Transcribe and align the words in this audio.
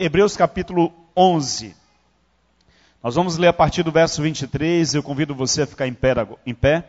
Hebreus 0.00 0.36
capítulo 0.36 0.92
11. 1.16 1.74
Nós 3.02 3.16
vamos 3.16 3.36
ler 3.36 3.48
a 3.48 3.52
partir 3.52 3.82
do 3.82 3.90
verso 3.90 4.22
23. 4.22 4.94
Eu 4.94 5.02
convido 5.02 5.34
você 5.34 5.62
a 5.62 5.66
ficar 5.66 5.88
em 5.88 5.92
pé, 5.92 6.14
em 6.46 6.54
pé. 6.54 6.84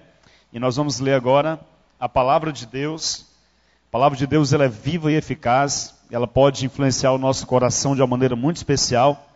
E 0.54 0.59
nós 0.59 0.75
vamos 0.75 1.00
ler 1.00 1.16
agora 1.16 1.59
a 2.00 2.08
palavra 2.08 2.53
de 2.53 2.67
Deus. 2.67 3.25
A 3.87 3.92
palavra 3.92 4.16
de 4.16 4.27
Deus 4.27 4.53
ela 4.53 4.66
é 4.66 4.67
viva 4.67 5.11
e 5.11 5.16
eficaz. 5.16 5.95
Ela 6.11 6.27
pode 6.27 6.67
influenciar 6.67 7.11
o 7.11 7.17
nosso 7.17 7.48
coração 7.48 7.95
de 7.95 8.02
uma 8.02 8.07
maneira 8.07 8.36
muito 8.36 8.57
especial. 8.57 9.28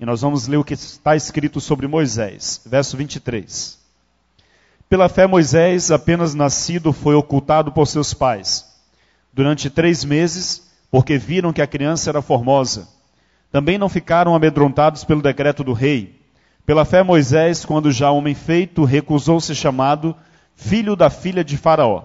E 0.00 0.04
nós 0.04 0.20
vamos 0.22 0.48
ler 0.48 0.56
o 0.56 0.64
que 0.64 0.74
está 0.74 1.14
escrito 1.14 1.60
sobre 1.60 1.86
Moisés. 1.86 2.60
Verso 2.66 2.96
23. 2.96 3.78
Pela 4.88 5.08
fé, 5.08 5.24
Moisés, 5.24 5.92
apenas 5.92 6.34
nascido, 6.34 6.92
foi 6.92 7.14
ocultado 7.14 7.70
por 7.70 7.86
seus 7.86 8.12
pais. 8.12 8.66
Durante 9.32 9.70
três 9.70 10.04
meses 10.04 10.67
porque 10.90 11.18
viram 11.18 11.52
que 11.52 11.62
a 11.62 11.66
criança 11.66 12.10
era 12.10 12.22
formosa. 12.22 12.88
Também 13.50 13.78
não 13.78 13.88
ficaram 13.88 14.34
amedrontados 14.34 15.04
pelo 15.04 15.22
decreto 15.22 15.64
do 15.64 15.72
rei. 15.72 16.18
Pela 16.64 16.84
fé, 16.84 17.02
Moisés, 17.02 17.64
quando 17.64 17.90
já 17.90 18.10
homem 18.10 18.34
feito, 18.34 18.84
recusou 18.84 19.40
ser 19.40 19.54
chamado 19.54 20.14
filho 20.54 20.94
da 20.96 21.08
filha 21.08 21.44
de 21.44 21.56
Faraó, 21.56 22.02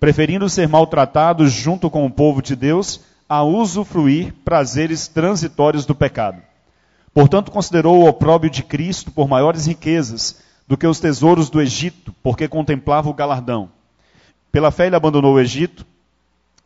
preferindo 0.00 0.48
ser 0.48 0.68
maltratado 0.68 1.46
junto 1.48 1.88
com 1.88 2.04
o 2.04 2.10
povo 2.10 2.42
de 2.42 2.56
Deus 2.56 3.00
a 3.28 3.42
usufruir 3.42 4.32
prazeres 4.44 5.06
transitórios 5.08 5.84
do 5.84 5.94
pecado. 5.94 6.40
Portanto, 7.12 7.50
considerou 7.50 8.02
o 8.02 8.08
opróbrio 8.08 8.50
de 8.50 8.62
Cristo 8.62 9.10
por 9.10 9.28
maiores 9.28 9.66
riquezas 9.66 10.40
do 10.66 10.76
que 10.76 10.86
os 10.86 11.00
tesouros 11.00 11.48
do 11.48 11.60
Egito, 11.60 12.14
porque 12.22 12.48
contemplava 12.48 13.08
o 13.08 13.14
galardão. 13.14 13.70
Pela 14.50 14.70
fé, 14.70 14.86
ele 14.86 14.96
abandonou 14.96 15.34
o 15.34 15.40
Egito 15.40 15.86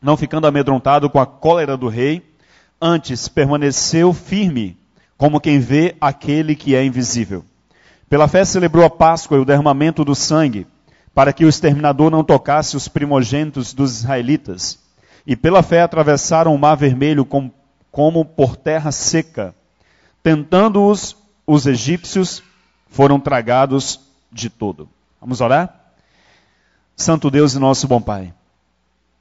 não 0.01 0.17
ficando 0.17 0.47
amedrontado 0.47 1.11
com 1.11 1.21
a 1.21 1.27
cólera 1.27 1.77
do 1.77 1.89
rei, 1.89 2.23
antes 2.81 3.29
permaneceu 3.29 4.13
firme, 4.13 4.79
como 5.17 5.41
quem 5.41 5.59
vê 5.59 5.97
aquele 6.01 6.57
que 6.57 6.75
é 6.75 6.85
invisível. 6.85 7.45
Pela 8.09 8.27
fé 8.27 8.45
celebrou 8.45 8.85
a 8.85 8.91
Páscoa 8.91 9.37
e 9.37 9.41
o 9.41 9.45
derramamento 9.45 10.05
do 10.05 10.15
sangue, 10.15 10.67
para 11.15 11.33
que 11.33 11.45
o 11.45 11.49
exterminador 11.49 12.11
não 12.11 12.25
tocasse 12.25 12.77
os 12.77 12.89
primogênitos 12.89 13.75
dos 13.75 13.99
israelitas. 13.99 14.79
E 15.27 15.37
pela 15.37 15.63
fé 15.63 15.83
atravessaram 15.83 16.55
o 16.55 16.59
mar 16.59 16.77
vermelho 16.77 17.25
como, 17.25 17.53
como 17.91 18.25
por 18.25 18.57
terra 18.57 18.91
seca. 18.91 19.55
Tentando-os, 20.23 21.17
os 21.47 21.67
egípcios 21.67 22.43
foram 22.89 23.21
tragados 23.21 24.01
de 24.33 24.49
todo. 24.49 24.89
Vamos 25.21 25.41
orar? 25.41 25.93
Santo 26.97 27.31
Deus 27.31 27.55
e 27.55 27.59
nosso 27.59 27.87
bom 27.87 28.01
Pai. 28.01 28.33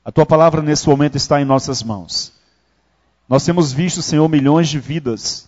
A 0.09 0.11
tua 0.11 0.25
palavra 0.25 0.63
nesse 0.63 0.89
momento 0.89 1.17
está 1.17 1.39
em 1.39 1.45
nossas 1.45 1.83
mãos. 1.83 2.33
Nós 3.29 3.45
temos 3.45 3.71
visto, 3.71 4.01
Senhor, 4.01 4.27
milhões 4.27 4.67
de 4.67 4.79
vidas 4.79 5.47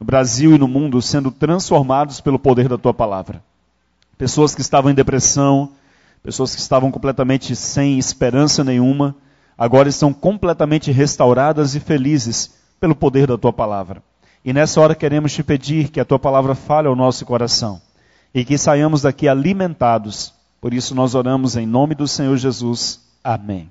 no 0.00 0.04
Brasil 0.04 0.56
e 0.56 0.58
no 0.58 0.66
mundo 0.66 1.00
sendo 1.00 1.30
transformados 1.30 2.20
pelo 2.20 2.36
poder 2.36 2.68
da 2.68 2.76
tua 2.76 2.92
palavra. 2.92 3.40
Pessoas 4.18 4.56
que 4.56 4.60
estavam 4.60 4.90
em 4.90 4.94
depressão, 4.94 5.70
pessoas 6.20 6.52
que 6.52 6.60
estavam 6.60 6.90
completamente 6.90 7.54
sem 7.54 7.96
esperança 7.96 8.64
nenhuma, 8.64 9.14
agora 9.56 9.88
estão 9.88 10.12
completamente 10.12 10.90
restauradas 10.90 11.76
e 11.76 11.78
felizes 11.78 12.54
pelo 12.80 12.96
poder 12.96 13.28
da 13.28 13.38
tua 13.38 13.52
palavra. 13.52 14.02
E 14.44 14.52
nessa 14.52 14.80
hora 14.80 14.96
queremos 14.96 15.32
te 15.32 15.44
pedir 15.44 15.90
que 15.90 16.00
a 16.00 16.04
tua 16.04 16.18
palavra 16.18 16.56
fale 16.56 16.88
ao 16.88 16.96
nosso 16.96 17.24
coração 17.24 17.80
e 18.34 18.44
que 18.44 18.58
saiamos 18.58 19.02
daqui 19.02 19.28
alimentados. 19.28 20.34
Por 20.60 20.74
isso 20.74 20.92
nós 20.92 21.14
oramos 21.14 21.54
em 21.54 21.66
nome 21.66 21.94
do 21.94 22.08
Senhor 22.08 22.36
Jesus. 22.36 23.00
Amém. 23.22 23.70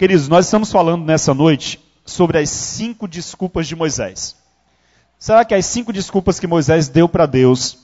Queridos, 0.00 0.28
nós 0.28 0.46
estamos 0.46 0.72
falando 0.72 1.04
nessa 1.04 1.34
noite 1.34 1.78
sobre 2.06 2.38
as 2.38 2.48
cinco 2.48 3.06
desculpas 3.06 3.68
de 3.68 3.76
Moisés. 3.76 4.34
Será 5.18 5.44
que 5.44 5.54
as 5.54 5.66
cinco 5.66 5.92
desculpas 5.92 6.40
que 6.40 6.46
Moisés 6.46 6.88
deu 6.88 7.06
para 7.06 7.26
Deus 7.26 7.76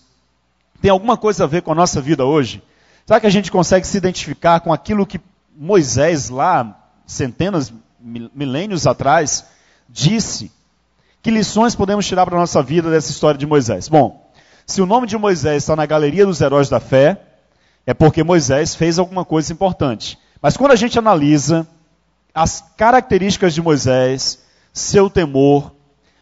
tem 0.80 0.90
alguma 0.90 1.18
coisa 1.18 1.44
a 1.44 1.46
ver 1.46 1.60
com 1.60 1.72
a 1.72 1.74
nossa 1.74 2.00
vida 2.00 2.24
hoje? 2.24 2.62
Será 3.04 3.20
que 3.20 3.26
a 3.26 3.30
gente 3.30 3.52
consegue 3.52 3.86
se 3.86 3.98
identificar 3.98 4.60
com 4.60 4.72
aquilo 4.72 5.04
que 5.04 5.20
Moisés, 5.54 6.30
lá, 6.30 6.88
centenas, 7.06 7.70
milênios 8.00 8.86
atrás, 8.86 9.44
disse? 9.86 10.50
Que 11.20 11.30
lições 11.30 11.74
podemos 11.74 12.06
tirar 12.06 12.24
para 12.24 12.36
a 12.36 12.40
nossa 12.40 12.62
vida 12.62 12.90
dessa 12.90 13.10
história 13.10 13.36
de 13.36 13.44
Moisés? 13.44 13.88
Bom, 13.88 14.32
se 14.64 14.80
o 14.80 14.86
nome 14.86 15.06
de 15.06 15.18
Moisés 15.18 15.64
está 15.64 15.76
na 15.76 15.84
galeria 15.84 16.24
dos 16.24 16.40
heróis 16.40 16.70
da 16.70 16.80
fé, 16.80 17.20
é 17.86 17.92
porque 17.92 18.24
Moisés 18.24 18.74
fez 18.74 18.98
alguma 18.98 19.22
coisa 19.22 19.52
importante. 19.52 20.18
Mas 20.40 20.56
quando 20.56 20.72
a 20.72 20.76
gente 20.76 20.98
analisa 20.98 21.68
as 22.36 22.62
características 22.76 23.54
de 23.54 23.62
Moisés, 23.62 24.40
seu 24.70 25.08
temor, 25.08 25.72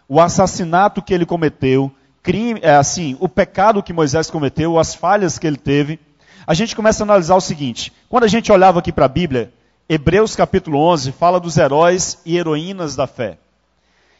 o 0.09 0.21
assassinato 0.21 1.03
que 1.03 1.13
ele 1.13 1.27
cometeu, 1.27 1.91
crime, 2.23 2.61
é, 2.63 2.77
assim, 2.77 3.17
o 3.19 3.29
pecado 3.29 3.83
que 3.83 3.93
Moisés 3.93 4.31
cometeu, 4.31 4.79
as 4.79 4.95
falhas 4.95 5.41
que 5.41 5.47
ele 5.47 5.57
teve, 5.57 5.99
a 6.47 6.55
gente 6.55 6.77
começa 6.77 7.03
a 7.03 7.05
analisar 7.05 7.35
o 7.35 7.41
seguinte: 7.41 7.93
quando 8.09 8.23
a 8.23 8.29
gente 8.29 8.53
olhava 8.53 8.79
aqui 8.79 8.93
para 8.93 9.07
a 9.07 9.09
Bíblia, 9.09 9.53
Hebreus 9.89 10.37
capítulo 10.37 10.79
11 10.79 11.11
fala 11.11 11.41
dos 11.41 11.57
heróis 11.57 12.17
e 12.25 12.37
heroínas 12.37 12.95
da 12.95 13.09
fé. 13.09 13.37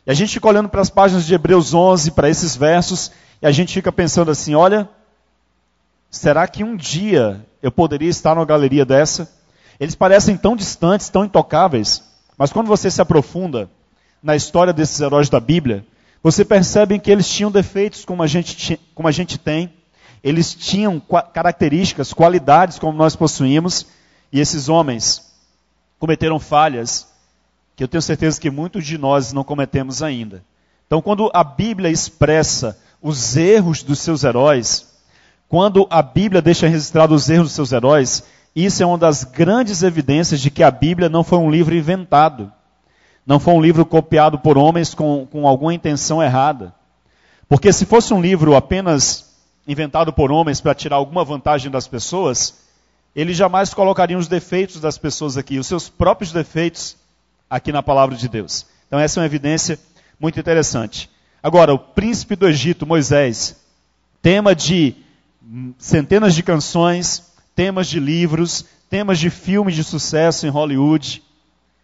E 0.05 0.11
a 0.11 0.15
gente 0.15 0.35
fica 0.35 0.49
olhando 0.49 0.69
para 0.69 0.81
as 0.81 0.91
páginas 0.91 1.25
de 1.25 1.33
Hebreus 1.33 1.73
11, 1.73 2.11
para 2.11 2.29
esses 2.29 2.57
versos, 2.57 3.13
e 3.41 3.47
a 3.47 3.53
gente 3.53 3.73
fica 3.73 3.93
pensando 3.93 4.33
assim: 4.33 4.57
olha, 4.57 4.89
será 6.11 6.49
que 6.49 6.65
um 6.65 6.75
dia 6.75 7.47
eu 7.63 7.71
poderia 7.71 8.11
estar 8.11 8.35
numa 8.35 8.45
galeria 8.45 8.85
dessa? 8.85 9.44
Eles 9.79 9.95
parecem 9.95 10.37
tão 10.37 10.55
distantes, 10.57 11.09
tão 11.09 11.25
intocáveis, 11.25 12.03
mas 12.37 12.53
quando 12.53 12.67
você 12.67 12.91
se 12.91 13.01
aprofunda 13.01 13.71
na 14.23 14.35
história 14.35 14.73
desses 14.73 15.01
heróis 15.01 15.29
da 15.29 15.41
Bíblia, 15.41 15.85
você 16.23 16.45
percebe 16.45 16.99
que 16.99 17.11
eles 17.11 17.29
tinham 17.29 17.51
defeitos 17.51 18.05
como 18.05 18.23
a 18.23 18.27
gente, 18.27 18.81
como 18.95 19.09
a 19.09 19.13
gente 19.13 19.39
tem, 19.39 19.73
eles 20.23 20.55
tinham 20.55 20.99
características, 21.33 22.15
qualidades 22.15 22.79
como 22.79 22.97
nós 22.97 23.15
possuímos, 23.15 23.87
e 24.33 24.41
esses 24.41 24.69
homens 24.69 25.33
cometeram 25.99 26.41
falhas 26.41 27.07
que 27.77 27.85
eu 27.85 27.89
tenho 27.89 28.01
certeza 28.01 28.41
que 28.41 28.51
muitos 28.51 28.87
de 28.87 28.97
nós 28.97 29.33
não 29.33 29.45
cometemos 29.45 30.03
ainda. 30.03 30.43
Então, 30.87 31.03
quando 31.03 31.31
a 31.35 31.43
Bíblia 31.43 31.91
expressa 31.91 32.79
os 33.03 33.37
erros 33.37 33.83
dos 33.83 33.99
seus 33.99 34.25
heróis, 34.25 34.87
quando 35.49 35.87
a 35.91 36.01
Bíblia 36.01 36.41
deixa 36.41 36.69
registrado 36.69 37.15
os 37.15 37.29
erros 37.29 37.49
dos 37.49 37.55
seus 37.55 37.73
heróis, 37.73 38.25
isso 38.55 38.83
é 38.83 38.87
uma 38.87 38.99
das 38.99 39.25
grandes 39.25 39.83
evidências 39.83 40.41
de 40.41 40.51
que 40.51 40.63
a 40.63 40.71
Bíblia 40.71 41.09
não 41.09 41.25
foi 41.25 41.39
um 41.39 41.51
livro 41.51 41.75
inventado. 41.75 42.53
Não 43.27 43.41
foi 43.41 43.55
um 43.55 43.61
livro 43.61 43.85
copiado 43.85 44.39
por 44.39 44.57
homens 44.57 44.95
com, 44.95 45.27
com 45.27 45.49
alguma 45.49 45.75
intenção 45.75 46.23
errada. 46.23 46.75
Porque 47.49 47.73
se 47.73 47.87
fosse 47.87 48.15
um 48.15 48.21
livro 48.21 48.55
apenas 48.55 49.35
inventado 49.67 50.13
por 50.13 50.31
homens 50.31 50.61
para 50.61 50.75
tirar 50.75 50.97
alguma 50.97 51.25
vantagem 51.25 51.71
das 51.71 51.89
pessoas, 51.89 52.55
ele 53.17 53.33
jamais 53.33 53.73
colocaria 53.73 54.19
os 54.19 54.29
defeitos 54.29 54.81
das 54.81 54.99
pessoas 54.99 55.37
aqui, 55.37 55.59
os 55.59 55.67
seus 55.67 55.89
próprios 55.89 56.33
defeitos 56.33 56.97
aqui 57.49 57.73
na 57.73 57.83
palavra 57.83 58.17
de 58.17 58.29
Deus. 58.29 58.67
Então 58.87 58.99
essa 58.99 59.19
é 59.19 59.23
uma 59.23 59.27
evidência 59.27 59.79
muito 60.21 60.39
interessante. 60.39 61.11
Agora, 61.43 61.75
o 61.75 61.79
príncipe 61.79 62.37
do 62.37 62.49
Egito, 62.49 62.87
Moisés, 62.87 63.57
tema 64.23 64.55
de 64.55 64.95
centenas 65.79 66.35
de 66.35 66.43
canções, 66.43 67.34
temas 67.55 67.89
de 67.89 68.01
livros, 68.01 68.65
temas 68.91 69.19
de 69.19 69.31
filmes 69.31 69.75
de 69.75 69.85
sucesso 69.85 70.47
em 70.47 70.51
Hollywood. 70.51 71.23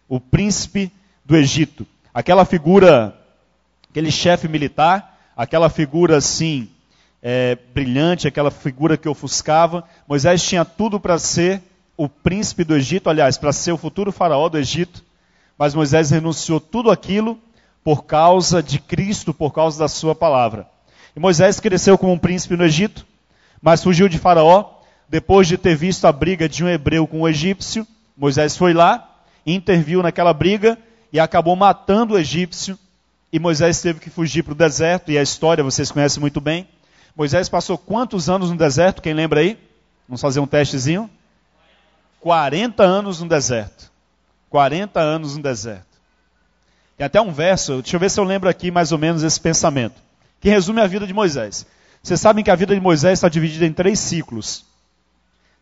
O 0.07 0.19
príncipe 0.19 0.91
do 1.23 1.35
Egito. 1.35 1.87
Aquela 2.13 2.43
figura, 2.43 3.15
aquele 3.89 4.11
chefe 4.11 4.47
militar, 4.47 5.17
aquela 5.35 5.69
figura 5.69 6.17
assim, 6.17 6.69
é, 7.21 7.57
brilhante, 7.73 8.27
aquela 8.27 8.51
figura 8.51 8.97
que 8.97 9.07
ofuscava. 9.07 9.83
Moisés 10.07 10.43
tinha 10.43 10.65
tudo 10.65 10.99
para 10.99 11.17
ser 11.17 11.61
o 11.95 12.09
príncipe 12.09 12.63
do 12.63 12.75
Egito, 12.75 13.09
aliás, 13.09 13.37
para 13.37 13.53
ser 13.53 13.71
o 13.71 13.77
futuro 13.77 14.11
faraó 14.11 14.49
do 14.49 14.57
Egito. 14.57 15.03
Mas 15.57 15.75
Moisés 15.75 16.09
renunciou 16.09 16.59
tudo 16.59 16.91
aquilo 16.91 17.39
por 17.83 18.03
causa 18.05 18.61
de 18.61 18.79
Cristo, 18.79 19.33
por 19.33 19.53
causa 19.53 19.79
da 19.79 19.87
sua 19.87 20.13
palavra. 20.13 20.67
E 21.15 21.19
Moisés 21.19 21.59
cresceu 21.59 21.97
como 21.97 22.13
um 22.13 22.17
príncipe 22.17 22.57
no 22.57 22.65
Egito, 22.65 23.05
mas 23.61 23.83
fugiu 23.83 24.09
de 24.09 24.17
Faraó 24.17 24.80
depois 25.11 25.45
de 25.45 25.57
ter 25.57 25.75
visto 25.75 26.07
a 26.07 26.11
briga 26.13 26.47
de 26.47 26.63
um 26.63 26.69
hebreu 26.69 27.05
com 27.05 27.23
um 27.23 27.27
egípcio, 27.27 27.85
Moisés 28.15 28.55
foi 28.55 28.73
lá, 28.73 29.19
interviu 29.45 30.01
naquela 30.01 30.33
briga 30.33 30.77
e 31.11 31.19
acabou 31.19 31.53
matando 31.53 32.13
o 32.13 32.17
egípcio. 32.17 32.79
E 33.29 33.37
Moisés 33.37 33.81
teve 33.81 33.99
que 33.99 34.09
fugir 34.09 34.41
para 34.41 34.53
o 34.53 34.55
deserto, 34.55 35.11
e 35.11 35.17
a 35.17 35.21
história 35.21 35.65
vocês 35.65 35.91
conhecem 35.91 36.21
muito 36.21 36.39
bem. 36.39 36.65
Moisés 37.13 37.49
passou 37.49 37.77
quantos 37.77 38.29
anos 38.29 38.51
no 38.51 38.55
deserto? 38.55 39.01
Quem 39.01 39.13
lembra 39.13 39.41
aí? 39.41 39.59
Vamos 40.07 40.21
fazer 40.21 40.39
um 40.39 40.47
testezinho? 40.47 41.09
40 42.21 42.81
anos 42.81 43.19
no 43.19 43.27
deserto. 43.27 43.91
40 44.49 44.97
anos 44.97 45.35
no 45.35 45.43
deserto. 45.43 45.97
Tem 46.97 47.05
até 47.05 47.19
um 47.19 47.33
verso, 47.33 47.81
deixa 47.81 47.97
eu 47.97 47.99
ver 47.99 48.09
se 48.09 48.17
eu 48.17 48.23
lembro 48.23 48.47
aqui 48.47 48.71
mais 48.71 48.93
ou 48.93 48.97
menos 48.97 49.23
esse 49.23 49.41
pensamento, 49.41 49.95
que 50.39 50.49
resume 50.49 50.79
a 50.79 50.87
vida 50.87 51.05
de 51.05 51.13
Moisés. 51.13 51.65
Vocês 52.01 52.21
sabem 52.21 52.45
que 52.45 52.51
a 52.51 52.55
vida 52.55 52.73
de 52.73 52.79
Moisés 52.79 53.19
está 53.19 53.27
dividida 53.27 53.65
em 53.65 53.73
três 53.73 53.99
ciclos 53.99 54.70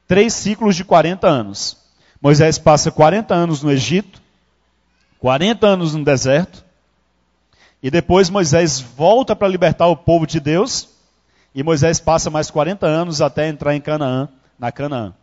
três 0.09 0.33
ciclos 0.33 0.75
de 0.75 0.83
40 0.83 1.27
anos. 1.27 1.77
Moisés 2.19 2.57
passa 2.57 2.91
40 2.91 3.31
anos 3.33 3.61
no 3.61 3.71
Egito, 3.71 4.19
40 5.19 5.67
anos 5.67 5.94
no 5.94 6.03
deserto, 6.03 6.65
E 7.81 7.89
depois 7.89 8.29
Moisés 8.29 8.81
volta 8.81 9.33
para 9.33 9.47
libertar 9.47 9.88
o 9.88 9.95
povo 9.95 10.27
de 10.27 10.41
Deus. 10.41 10.89
E 11.56 11.63
Moisés 11.63 11.97
passa 11.97 12.29
mais 12.29 12.51
40 12.51 12.85
anos 12.85 13.21
até 13.21 13.47
entrar 13.47 13.73
em 13.73 13.79
Canaã, 13.79 14.27
na 14.59 14.69
Canaã. 14.69 15.13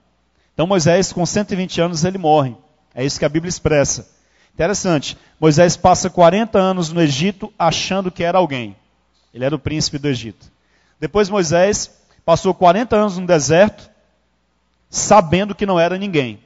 Então 0.55 0.67
Moisés, 0.67 1.13
com 1.13 1.27
120 1.27 1.83
anos, 1.83 2.03
ele 2.03 2.17
morre. 2.17 2.57
É 2.95 3.05
isso 3.05 3.19
que 3.19 3.27
a 3.27 3.29
Bíblia 3.29 3.51
expressa. 3.51 4.09
Interessante. 4.55 5.19
Moisés 5.39 5.77
passa 5.77 6.09
40 6.09 6.59
anos 6.59 6.91
no 6.91 7.03
Egito 7.03 7.53
achando 7.59 8.11
que 8.11 8.25
era 8.25 8.39
alguém. 8.39 8.75
Ele 9.35 9.45
era 9.45 9.55
o 9.55 9.59
príncipe 9.59 9.99
do 9.99 10.09
Egito. 10.09 10.47
Depois 10.99 11.29
Moisés 11.29 11.91
passou 12.25 12.55
40 12.55 12.97
anos 12.97 13.19
no 13.19 13.27
deserto, 13.27 13.91
sabendo 14.91 15.55
que 15.55 15.67
não 15.67 15.79
era 15.79 15.99
ninguém. 15.99 16.39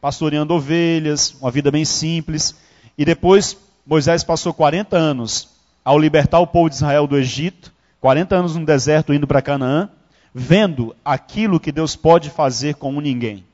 Pastoreando 0.00 0.54
ovelhas, 0.54 1.34
uma 1.40 1.50
vida 1.50 1.70
bem 1.70 1.84
simples. 1.84 2.54
E 2.96 3.04
depois 3.04 3.56
Moisés 3.86 4.24
passou 4.24 4.52
40 4.52 4.96
anos 4.96 5.48
ao 5.84 5.98
libertar 5.98 6.40
o 6.40 6.46
povo 6.46 6.68
de 6.68 6.76
Israel 6.76 7.06
do 7.06 7.16
Egito, 7.16 7.72
40 8.00 8.34
anos 8.34 8.56
no 8.56 8.66
deserto 8.66 9.14
indo 9.14 9.26
para 9.26 9.40
Canaã, 9.40 9.88
vendo 10.34 10.94
aquilo 11.04 11.60
que 11.60 11.72
Deus 11.72 11.94
pode 11.94 12.28
fazer 12.28 12.74
com 12.74 12.92
um 12.92 13.00
ninguém. 13.00 13.44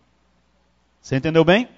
Você 1.01 1.17
entendeu 1.17 1.45
bem? 1.45 1.69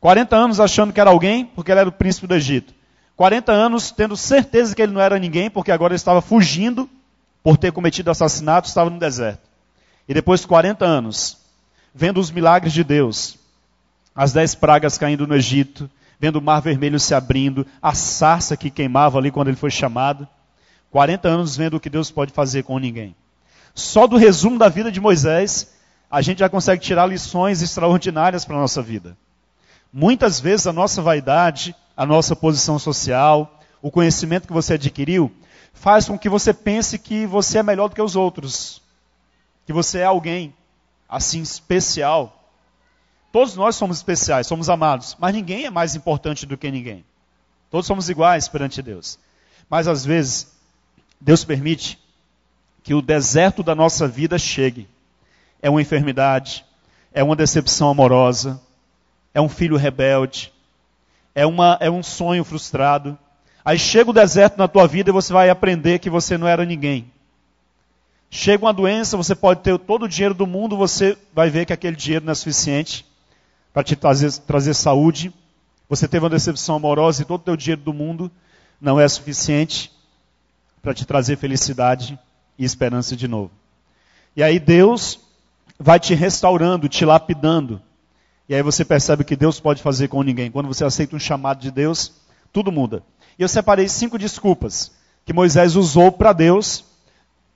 40 0.00 0.36
anos 0.36 0.60
achando 0.60 0.92
que 0.92 1.00
era 1.00 1.10
alguém, 1.10 1.46
porque 1.46 1.72
ele 1.72 1.80
era 1.80 1.88
o 1.88 1.92
príncipe 1.92 2.26
do 2.26 2.34
Egito. 2.34 2.74
40 3.16 3.52
anos 3.52 3.90
tendo 3.90 4.16
certeza 4.16 4.74
que 4.74 4.82
ele 4.82 4.92
não 4.92 5.00
era 5.00 5.18
ninguém, 5.18 5.50
porque 5.50 5.72
agora 5.72 5.92
ele 5.92 5.96
estava 5.96 6.20
fugindo 6.20 6.88
por 7.42 7.56
ter 7.56 7.72
cometido 7.72 8.10
assassinato, 8.10 8.68
estava 8.68 8.90
no 8.90 8.98
deserto. 8.98 9.42
E 10.08 10.14
depois 10.14 10.44
40 10.44 10.84
anos, 10.84 11.38
vendo 11.94 12.18
os 12.18 12.30
milagres 12.30 12.72
de 12.72 12.82
Deus, 12.82 13.38
as 14.14 14.32
dez 14.32 14.54
pragas 14.54 14.98
caindo 14.98 15.26
no 15.26 15.34
Egito, 15.36 15.88
vendo 16.18 16.36
o 16.36 16.42
mar 16.42 16.60
vermelho 16.60 16.98
se 16.98 17.14
abrindo, 17.14 17.66
a 17.80 17.94
sarça 17.94 18.56
que 18.56 18.70
queimava 18.70 19.18
ali 19.18 19.30
quando 19.30 19.48
ele 19.48 19.56
foi 19.56 19.70
chamado. 19.70 20.26
40 20.90 21.28
anos 21.28 21.56
vendo 21.56 21.76
o 21.76 21.80
que 21.80 21.90
Deus 21.90 22.10
pode 22.10 22.32
fazer 22.32 22.64
com 22.64 22.78
ninguém. 22.78 23.14
Só 23.74 24.06
do 24.06 24.16
resumo 24.16 24.58
da 24.58 24.68
vida 24.68 24.90
de 24.90 25.00
Moisés, 25.00 25.72
a 26.10 26.22
gente 26.22 26.38
já 26.38 26.48
consegue 26.48 26.82
tirar 26.82 27.06
lições 27.06 27.62
extraordinárias 27.62 28.44
para 28.44 28.56
a 28.56 28.60
nossa 28.60 28.80
vida. 28.80 29.16
Muitas 29.92 30.40
vezes 30.40 30.66
a 30.66 30.72
nossa 30.72 31.02
vaidade, 31.02 31.74
a 31.96 32.06
nossa 32.06 32.34
posição 32.34 32.78
social, 32.78 33.60
o 33.82 33.90
conhecimento 33.90 34.46
que 34.46 34.52
você 34.52 34.74
adquiriu, 34.74 35.32
faz 35.72 36.06
com 36.06 36.18
que 36.18 36.28
você 36.28 36.54
pense 36.54 36.98
que 36.98 37.26
você 37.26 37.58
é 37.58 37.62
melhor 37.62 37.88
do 37.88 37.94
que 37.94 38.02
os 38.02 38.14
outros, 38.14 38.80
que 39.66 39.72
você 39.72 39.98
é 39.98 40.04
alguém 40.04 40.54
assim 41.14 41.40
especial. 41.40 42.50
Todos 43.30 43.54
nós 43.54 43.76
somos 43.76 43.98
especiais, 43.98 44.46
somos 44.46 44.68
amados, 44.68 45.16
mas 45.18 45.32
ninguém 45.32 45.64
é 45.64 45.70
mais 45.70 45.94
importante 45.94 46.44
do 46.44 46.58
que 46.58 46.70
ninguém. 46.70 47.04
Todos 47.70 47.86
somos 47.86 48.08
iguais 48.08 48.48
perante 48.48 48.82
Deus. 48.82 49.18
Mas 49.70 49.86
às 49.86 50.04
vezes, 50.04 50.52
Deus 51.20 51.44
permite 51.44 51.98
que 52.82 52.94
o 52.94 53.00
deserto 53.00 53.62
da 53.62 53.74
nossa 53.74 54.06
vida 54.06 54.38
chegue. 54.38 54.88
É 55.62 55.70
uma 55.70 55.80
enfermidade, 55.80 56.64
é 57.12 57.22
uma 57.22 57.36
decepção 57.36 57.88
amorosa, 57.88 58.60
é 59.32 59.40
um 59.40 59.48
filho 59.48 59.76
rebelde, 59.76 60.52
é, 61.34 61.46
uma, 61.46 61.78
é 61.80 61.90
um 61.90 62.02
sonho 62.02 62.44
frustrado. 62.44 63.16
Aí 63.64 63.78
chega 63.78 64.10
o 64.10 64.14
deserto 64.14 64.58
na 64.58 64.68
tua 64.68 64.86
vida 64.86 65.10
e 65.10 65.12
você 65.12 65.32
vai 65.32 65.48
aprender 65.48 66.00
que 66.00 66.10
você 66.10 66.36
não 66.36 66.46
era 66.46 66.64
ninguém. 66.64 67.10
Chega 68.36 68.64
uma 68.64 68.72
doença, 68.72 69.16
você 69.16 69.32
pode 69.32 69.60
ter 69.60 69.78
todo 69.78 70.06
o 70.06 70.08
dinheiro 70.08 70.34
do 70.34 70.44
mundo, 70.44 70.76
você 70.76 71.16
vai 71.32 71.48
ver 71.48 71.64
que 71.64 71.72
aquele 71.72 71.94
dinheiro 71.94 72.24
não 72.24 72.32
é 72.32 72.34
suficiente 72.34 73.06
para 73.72 73.84
te 73.84 73.94
trazer, 73.94 74.32
trazer 74.38 74.74
saúde. 74.74 75.32
Você 75.88 76.08
teve 76.08 76.24
uma 76.24 76.30
decepção 76.30 76.74
amorosa 76.74 77.22
e 77.22 77.24
todo 77.24 77.42
o 77.42 77.44
teu 77.44 77.56
dinheiro 77.56 77.82
do 77.82 77.92
mundo 77.92 78.28
não 78.80 78.98
é 78.98 79.06
suficiente 79.06 79.92
para 80.82 80.92
te 80.92 81.04
trazer 81.06 81.36
felicidade 81.36 82.18
e 82.58 82.64
esperança 82.64 83.14
de 83.14 83.28
novo. 83.28 83.52
E 84.34 84.42
aí 84.42 84.58
Deus 84.58 85.20
vai 85.78 86.00
te 86.00 86.12
restaurando, 86.12 86.88
te 86.88 87.04
lapidando. 87.04 87.80
E 88.48 88.54
aí 88.56 88.62
você 88.62 88.84
percebe 88.84 89.22
que 89.22 89.36
Deus 89.36 89.60
pode 89.60 89.80
fazer 89.80 90.08
com 90.08 90.24
ninguém. 90.24 90.50
Quando 90.50 90.66
você 90.66 90.84
aceita 90.84 91.14
um 91.14 91.20
chamado 91.20 91.60
de 91.60 91.70
Deus, 91.70 92.12
tudo 92.52 92.72
muda. 92.72 93.00
E 93.38 93.42
eu 93.42 93.48
separei 93.48 93.88
cinco 93.88 94.18
desculpas 94.18 94.90
que 95.24 95.32
Moisés 95.32 95.76
usou 95.76 96.10
para 96.10 96.32
Deus. 96.32 96.84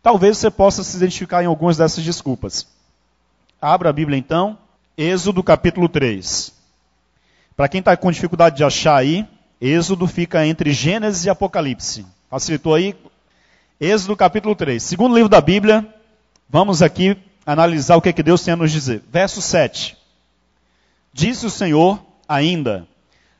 Talvez 0.02 0.38
você 0.38 0.50
possa 0.50 0.82
se 0.82 0.96
identificar 0.96 1.42
em 1.42 1.46
algumas 1.46 1.76
dessas 1.76 2.04
desculpas. 2.04 2.66
Abra 3.60 3.90
a 3.90 3.92
Bíblia 3.92 4.18
então, 4.18 4.56
Êxodo 4.96 5.42
capítulo 5.42 5.88
3. 5.88 6.52
Para 7.56 7.68
quem 7.68 7.80
está 7.80 7.96
com 7.96 8.10
dificuldade 8.10 8.56
de 8.56 8.64
achar 8.64 8.96
aí, 8.96 9.26
Êxodo 9.60 10.06
fica 10.06 10.46
entre 10.46 10.72
Gênesis 10.72 11.24
e 11.24 11.30
Apocalipse. 11.30 12.06
Facilitou 12.30 12.74
aí? 12.74 12.94
Êxodo 13.80 14.16
capítulo 14.16 14.54
3. 14.54 14.80
Segundo 14.82 15.14
livro 15.14 15.28
da 15.28 15.40
Bíblia, 15.40 15.86
vamos 16.48 16.82
aqui 16.82 17.16
analisar 17.44 17.96
o 17.96 18.02
que, 18.02 18.08
é 18.08 18.12
que 18.12 18.22
Deus 18.22 18.42
tem 18.42 18.54
a 18.54 18.56
nos 18.56 18.70
dizer. 18.70 19.02
Verso 19.10 19.42
7. 19.42 19.96
Disse 21.12 21.46
o 21.46 21.50
Senhor 21.50 22.00
ainda: 22.28 22.86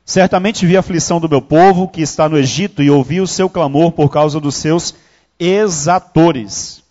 Certamente 0.03 0.65
vi 0.65 0.75
a 0.75 0.81
aflição 0.81 1.19
do 1.19 1.29
meu 1.29 1.41
povo 1.41 1.87
que 1.87 2.01
está 2.01 2.27
no 2.27 2.37
Egito 2.37 2.81
e 2.81 2.89
ouvi 2.89 3.21
o 3.21 3.27
seu 3.27 3.49
clamor 3.49 3.91
por 3.91 4.09
causa 4.09 4.39
dos 4.39 4.55
seus 4.55 4.93
exatores. 5.39 6.83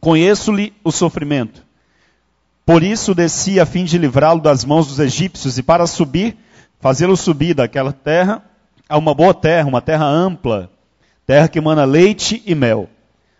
Conheço-lhe 0.00 0.72
o 0.84 0.92
sofrimento 0.92 1.62
por 2.64 2.82
isso 2.82 3.14
desci 3.14 3.58
a 3.58 3.66
fim 3.66 3.84
de 3.84 3.98
livrá-lo 3.98 4.40
das 4.40 4.64
mãos 4.64 4.86
dos 4.86 4.98
egípcios 5.00 5.58
e 5.58 5.62
para 5.62 5.86
subir, 5.86 6.36
fazê-lo 6.80 7.16
subir 7.16 7.54
daquela 7.54 7.92
terra 7.92 8.42
a 8.88 8.96
uma 8.96 9.14
boa 9.14 9.34
terra, 9.34 9.68
uma 9.68 9.80
terra 9.80 10.06
ampla, 10.06 10.70
terra 11.26 11.48
que 11.48 11.58
emana 11.58 11.84
leite 11.84 12.42
e 12.46 12.54
mel. 12.54 12.88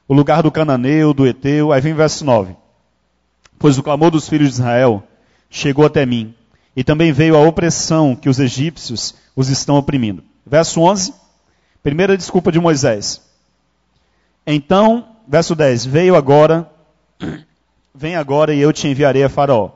O 0.08 0.14
lugar 0.14 0.42
do 0.42 0.50
cananeu, 0.50 1.14
do 1.14 1.26
eteu, 1.26 1.72
aí 1.72 1.80
vem 1.80 1.94
verso 1.94 2.24
9. 2.24 2.56
Pois 3.58 3.78
o 3.78 3.82
clamor 3.82 4.10
dos 4.10 4.28
filhos 4.28 4.48
de 4.48 4.54
Israel 4.54 5.02
chegou 5.48 5.86
até 5.86 6.04
mim, 6.04 6.34
e 6.74 6.82
também 6.82 7.12
veio 7.12 7.36
a 7.36 7.40
opressão 7.40 8.16
que 8.16 8.28
os 8.28 8.40
egípcios 8.40 9.14
os 9.36 9.48
estão 9.48 9.76
oprimindo. 9.76 10.24
Verso 10.44 10.80
11, 10.80 11.14
primeira 11.82 12.16
desculpa 12.16 12.50
de 12.50 12.58
Moisés. 12.58 13.20
Então, 14.46 15.16
verso 15.26 15.54
10, 15.54 15.86
veio 15.86 16.16
agora 16.16 16.70
Vem 17.94 18.16
agora 18.16 18.54
e 18.54 18.60
eu 18.60 18.72
te 18.72 18.88
enviarei 18.88 19.22
a 19.22 19.28
Faraó, 19.28 19.70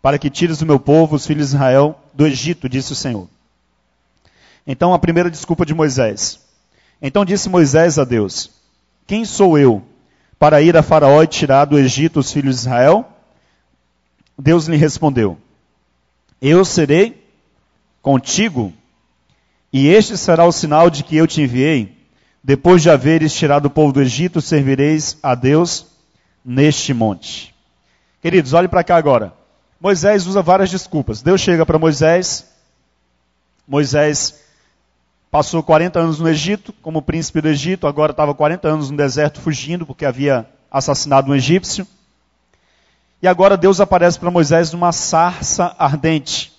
para 0.00 0.18
que 0.18 0.28
tires 0.28 0.60
o 0.60 0.66
meu 0.66 0.80
povo, 0.80 1.14
os 1.14 1.26
filhos 1.26 1.50
de 1.50 1.54
Israel, 1.54 1.98
do 2.12 2.26
Egito, 2.26 2.68
disse 2.68 2.92
o 2.92 2.96
Senhor. 2.96 3.28
Então 4.66 4.92
a 4.92 4.98
primeira 4.98 5.30
desculpa 5.30 5.64
de 5.64 5.72
Moisés. 5.72 6.40
Então 7.00 7.24
disse 7.24 7.48
Moisés 7.48 7.98
a 7.98 8.04
Deus: 8.04 8.50
Quem 9.06 9.24
sou 9.24 9.56
eu 9.56 9.82
para 10.38 10.60
ir 10.60 10.76
a 10.76 10.82
Faraó 10.82 11.22
e 11.22 11.26
tirar 11.26 11.66
do 11.66 11.78
Egito 11.78 12.18
os 12.18 12.32
filhos 12.32 12.56
de 12.56 12.60
Israel? 12.62 13.08
Deus 14.36 14.66
lhe 14.66 14.76
respondeu: 14.76 15.38
Eu 16.40 16.64
serei 16.64 17.24
contigo, 18.02 18.72
e 19.72 19.86
este 19.86 20.18
será 20.18 20.44
o 20.44 20.52
sinal 20.52 20.90
de 20.90 21.04
que 21.04 21.16
eu 21.16 21.28
te 21.28 21.42
enviei. 21.42 22.01
Depois 22.44 22.82
de 22.82 22.90
haveres 22.90 23.32
tirado 23.32 23.66
o 23.66 23.70
povo 23.70 23.92
do 23.92 24.02
Egito, 24.02 24.40
servireis 24.40 25.16
a 25.22 25.34
Deus 25.34 25.86
neste 26.44 26.92
monte. 26.92 27.54
Queridos, 28.20 28.52
olhe 28.52 28.66
para 28.66 28.82
cá 28.82 28.96
agora. 28.96 29.32
Moisés 29.80 30.26
usa 30.26 30.42
várias 30.42 30.70
desculpas. 30.70 31.22
Deus 31.22 31.40
chega 31.40 31.64
para 31.64 31.78
Moisés. 31.78 32.46
Moisés 33.66 34.40
passou 35.30 35.62
40 35.62 35.98
anos 35.98 36.18
no 36.18 36.28
Egito, 36.28 36.72
como 36.82 37.00
príncipe 37.00 37.40
do 37.40 37.48
Egito, 37.48 37.86
agora 37.86 38.10
estava 38.12 38.34
40 38.34 38.68
anos 38.68 38.90
no 38.90 38.96
deserto 38.96 39.40
fugindo, 39.40 39.86
porque 39.86 40.04
havia 40.04 40.46
assassinado 40.70 41.30
um 41.30 41.34
egípcio. 41.34 41.86
E 43.22 43.28
agora 43.28 43.56
Deus 43.56 43.80
aparece 43.80 44.18
para 44.18 44.30
Moisés 44.30 44.72
numa 44.72 44.90
sarça 44.90 45.74
ardente. 45.78 46.52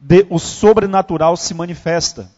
De, 0.00 0.26
o 0.30 0.38
sobrenatural 0.38 1.36
se 1.36 1.52
manifesta. 1.52 2.30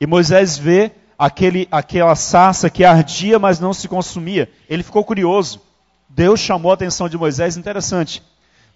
E 0.00 0.06
Moisés 0.06 0.58
vê 0.58 0.92
aquele, 1.22 1.68
aquela 1.70 2.16
sarça 2.16 2.68
que 2.68 2.84
ardia, 2.84 3.38
mas 3.38 3.60
não 3.60 3.72
se 3.72 3.86
consumia. 3.86 4.50
Ele 4.68 4.82
ficou 4.82 5.04
curioso. 5.04 5.60
Deus 6.08 6.40
chamou 6.40 6.72
a 6.72 6.74
atenção 6.74 7.08
de 7.08 7.16
Moisés, 7.16 7.56
interessante. 7.56 8.20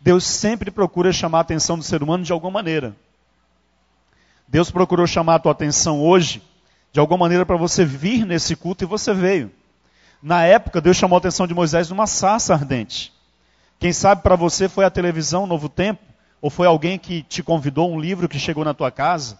Deus 0.00 0.22
sempre 0.22 0.70
procura 0.70 1.12
chamar 1.12 1.38
a 1.38 1.40
atenção 1.40 1.76
do 1.76 1.82
ser 1.82 2.04
humano 2.04 2.22
de 2.22 2.30
alguma 2.30 2.52
maneira. 2.52 2.94
Deus 4.46 4.70
procurou 4.70 5.08
chamar 5.08 5.34
a 5.34 5.38
tua 5.40 5.50
atenção 5.50 6.00
hoje, 6.00 6.40
de 6.92 7.00
alguma 7.00 7.18
maneira, 7.18 7.44
para 7.44 7.56
você 7.56 7.84
vir 7.84 8.24
nesse 8.24 8.54
culto 8.54 8.84
e 8.84 8.86
você 8.86 9.12
veio. 9.12 9.50
Na 10.22 10.44
época, 10.44 10.80
Deus 10.80 10.96
chamou 10.96 11.16
a 11.16 11.18
atenção 11.18 11.48
de 11.48 11.54
Moisés 11.54 11.90
numa 11.90 12.06
sarça 12.06 12.54
ardente. 12.54 13.12
Quem 13.80 13.92
sabe 13.92 14.22
para 14.22 14.36
você 14.36 14.68
foi 14.68 14.84
a 14.84 14.90
televisão 14.90 15.48
Novo 15.48 15.68
Tempo, 15.68 16.00
ou 16.40 16.48
foi 16.48 16.68
alguém 16.68 16.96
que 16.96 17.24
te 17.24 17.42
convidou, 17.42 17.92
um 17.92 17.98
livro 17.98 18.28
que 18.28 18.38
chegou 18.38 18.64
na 18.64 18.72
tua 18.72 18.92
casa, 18.92 19.36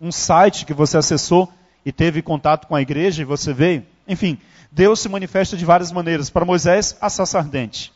um 0.00 0.10
site 0.10 0.64
que 0.64 0.72
você 0.72 0.96
acessou 0.96 1.52
e 1.86 1.92
teve 1.92 2.20
contato 2.20 2.66
com 2.66 2.74
a 2.74 2.82
igreja 2.82 3.22
e 3.22 3.24
você 3.24 3.52
veio. 3.52 3.86
Enfim, 4.08 4.36
Deus 4.72 4.98
se 4.98 5.08
manifesta 5.08 5.56
de 5.56 5.64
várias 5.64 5.92
maneiras. 5.92 6.28
Para 6.28 6.44
Moisés, 6.44 6.96
a 7.00 7.08
sarça 7.08 7.38
ardente. 7.38 7.92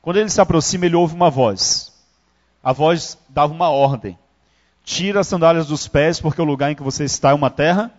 Quando 0.00 0.18
ele 0.18 0.30
se 0.30 0.40
aproxima, 0.40 0.86
ele 0.86 0.94
ouve 0.94 1.12
uma 1.12 1.28
voz. 1.28 1.92
A 2.62 2.72
voz 2.72 3.18
dava 3.28 3.52
uma 3.52 3.68
ordem. 3.68 4.16
Tira 4.84 5.20
as 5.20 5.26
sandálias 5.26 5.66
dos 5.66 5.88
pés, 5.88 6.20
porque 6.20 6.40
o 6.40 6.44
lugar 6.44 6.70
em 6.70 6.76
que 6.76 6.84
você 6.84 7.02
está 7.02 7.30
é 7.30 7.34
uma 7.34 7.50
terra 7.50 7.90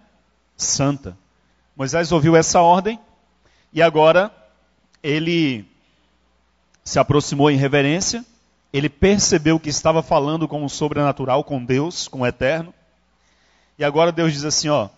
santa. 0.56 1.18
Moisés 1.76 2.14
ouviu 2.14 2.34
essa 2.34 2.62
ordem 2.62 2.98
e 3.74 3.82
agora 3.82 4.32
ele 5.04 5.66
se 6.86 7.00
aproximou 7.00 7.52
em 7.52 7.58
reverência, 7.58 8.24
ele 8.72 8.88
percebeu 8.88 9.60
que 9.60 9.70
estava 9.70 10.02
falando 10.02 10.48
com 10.48 10.64
o 10.64 10.70
sobrenatural, 10.70 11.44
com 11.44 11.64
Deus, 11.64 12.08
com 12.08 12.22
o 12.22 12.26
eterno. 12.26 12.74
E 13.78 13.84
agora 13.84 14.12
Deus 14.12 14.34
diz 14.34 14.46
assim, 14.46 14.70
ó, 14.70 14.90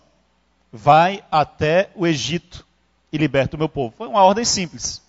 vai 0.72 1.22
até 1.30 1.90
o 1.94 2.06
Egito 2.06 2.66
e 3.12 3.18
liberta 3.18 3.56
o 3.56 3.58
meu 3.58 3.68
povo. 3.68 3.94
Foi 3.96 4.06
uma 4.06 4.22
ordem 4.22 4.44
simples. 4.44 5.02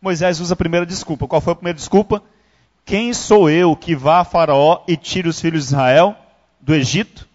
Moisés 0.00 0.40
usa 0.40 0.54
a 0.54 0.56
primeira 0.56 0.86
desculpa. 0.86 1.26
Qual 1.26 1.40
foi 1.40 1.52
a 1.52 1.56
primeira 1.56 1.76
desculpa? 1.76 2.22
Quem 2.84 3.12
sou 3.12 3.50
eu 3.50 3.76
que 3.76 3.94
vá 3.94 4.20
a 4.20 4.24
Faraó 4.24 4.82
e 4.88 4.96
tire 4.96 5.28
os 5.28 5.40
filhos 5.40 5.64
de 5.64 5.68
Israel 5.68 6.16
do 6.60 6.74
Egito? 6.74 7.28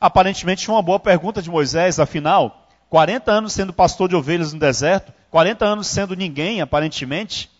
Aparentemente 0.00 0.70
uma 0.70 0.80
boa 0.80 1.00
pergunta 1.00 1.42
de 1.42 1.50
Moisés, 1.50 1.98
afinal, 1.98 2.68
40 2.88 3.30
anos 3.30 3.52
sendo 3.52 3.72
pastor 3.72 4.08
de 4.08 4.16
ovelhas 4.16 4.52
no 4.52 4.58
deserto, 4.58 5.12
40 5.30 5.64
anos 5.64 5.86
sendo 5.88 6.14
ninguém, 6.14 6.60
aparentemente, 6.60 7.50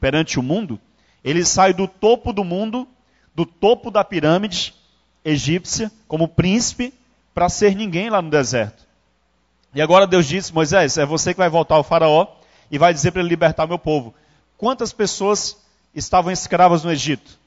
perante 0.00 0.38
o 0.38 0.42
mundo, 0.42 0.78
ele 1.24 1.44
sai 1.44 1.72
do 1.72 1.88
topo 1.88 2.32
do 2.32 2.44
mundo, 2.44 2.86
do 3.34 3.46
topo 3.46 3.90
da 3.90 4.04
pirâmide 4.04 4.74
egípcia, 5.24 5.90
como 6.06 6.28
príncipe, 6.28 6.92
para 7.34 7.48
ser 7.48 7.74
ninguém 7.74 8.10
lá 8.10 8.20
no 8.20 8.30
deserto. 8.30 8.86
E 9.74 9.82
agora 9.82 10.06
Deus 10.06 10.26
disse: 10.26 10.52
Moisés, 10.52 10.96
é 10.98 11.06
você 11.06 11.32
que 11.34 11.38
vai 11.38 11.48
voltar 11.48 11.76
ao 11.76 11.84
Faraó 11.84 12.26
e 12.70 12.78
vai 12.78 12.92
dizer 12.92 13.12
para 13.12 13.20
ele 13.20 13.28
libertar 13.28 13.66
meu 13.66 13.78
povo. 13.78 14.14
Quantas 14.56 14.92
pessoas 14.92 15.56
estavam 15.94 16.32
escravas 16.32 16.82
no 16.82 16.90
Egito? 16.90 17.38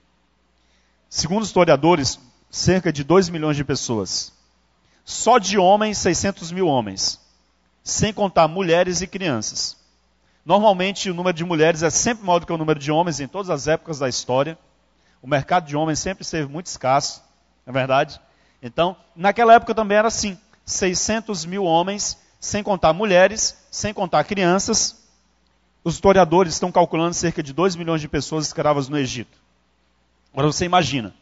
Segundo 1.09 1.43
historiadores, 1.43 2.19
cerca 2.49 2.91
de 2.91 3.03
2 3.03 3.29
milhões 3.29 3.57
de 3.57 3.63
pessoas. 3.63 4.31
Só 5.03 5.37
de 5.37 5.57
homens, 5.57 5.97
600 5.97 6.51
mil 6.51 6.67
homens. 6.67 7.19
Sem 7.83 8.13
contar 8.13 8.47
mulheres 8.47 9.01
e 9.01 9.07
crianças. 9.07 9.75
Normalmente 10.45 11.09
o 11.09 11.13
número 11.13 11.35
de 11.35 11.43
mulheres 11.43 11.83
é 11.83 11.89
sempre 11.89 12.25
maior 12.25 12.39
do 12.39 12.45
que 12.45 12.53
o 12.53 12.57
número 12.57 12.79
de 12.79 12.91
homens 12.91 13.19
em 13.19 13.27
todas 13.27 13.49
as 13.49 13.67
épocas 13.67 13.99
da 13.99 14.07
história. 14.07 14.57
O 15.21 15.27
mercado 15.27 15.67
de 15.67 15.75
homens 15.75 15.99
sempre 15.99 16.23
esteve 16.23 16.47
muito 16.47 16.67
escasso, 16.67 17.21
é 17.65 17.71
verdade? 17.71 18.19
Então, 18.61 18.95
naquela 19.15 19.53
época 19.53 19.73
também 19.73 19.97
era 19.97 20.07
assim: 20.07 20.37
600 20.65 21.45
mil 21.45 21.63
homens, 21.63 22.17
sem 22.39 22.63
contar 22.63 22.93
mulheres, 22.93 23.57
sem 23.69 23.93
contar 23.93 24.23
crianças. 24.23 25.01
Os 25.83 25.95
historiadores 25.95 26.53
estão 26.53 26.71
calculando 26.71 27.15
cerca 27.15 27.41
de 27.41 27.53
2 27.53 27.75
milhões 27.75 28.01
de 28.01 28.07
pessoas 28.07 28.45
escravas 28.45 28.87
no 28.87 28.97
Egito. 28.97 29.39
Agora 30.31 30.47
você 30.47 30.65
imagina: 30.65 31.13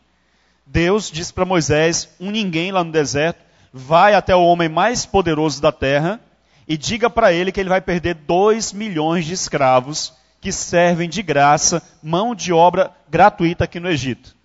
Deus 0.65 1.10
disse 1.10 1.34
para 1.34 1.46
Moisés, 1.46 2.10
um 2.19 2.29
ninguém 2.29 2.72
lá 2.72 2.84
no 2.84 2.91
deserto, 2.91 3.41
vai 3.74 4.13
até 4.13 4.36
o 4.36 4.43
homem 4.43 4.69
mais 4.69 5.05
poderoso 5.05 5.62
da 5.62 5.72
terra 5.72 6.19
e 6.67 6.77
diga 6.77 7.10
para 7.10 7.34
ele 7.34 7.51
que 7.51 7.60
ele 7.60 7.69
vai 7.69 7.81
perder 7.81 8.15
2 8.15 8.74
milhões 8.74 9.25
de 9.25 9.34
escravos 9.34 10.13
que 10.39 10.51
servem 10.51 11.10
de 11.10 11.22
graça, 11.22 11.81
mão 12.01 12.36
de 12.36 12.53
obra 12.53 12.91
gratuita 13.10 13.63
aqui 13.63 13.79
no 13.79 13.89
Egito. 13.89 14.36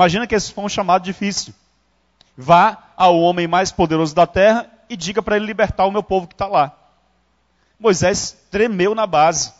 Imagina 0.00 0.26
que 0.26 0.34
esse 0.34 0.50
foi 0.50 0.64
um 0.64 0.68
chamado 0.68 1.04
difícil. 1.04 1.52
Vá 2.34 2.84
ao 2.96 3.20
homem 3.20 3.46
mais 3.46 3.70
poderoso 3.70 4.14
da 4.14 4.26
terra 4.26 4.66
e 4.88 4.96
diga 4.96 5.22
para 5.22 5.36
ele 5.36 5.44
libertar 5.44 5.84
o 5.84 5.90
meu 5.90 6.02
povo 6.02 6.26
que 6.26 6.32
está 6.32 6.46
lá. 6.46 6.74
Moisés 7.78 8.34
tremeu 8.50 8.94
na 8.94 9.06
base. 9.06 9.52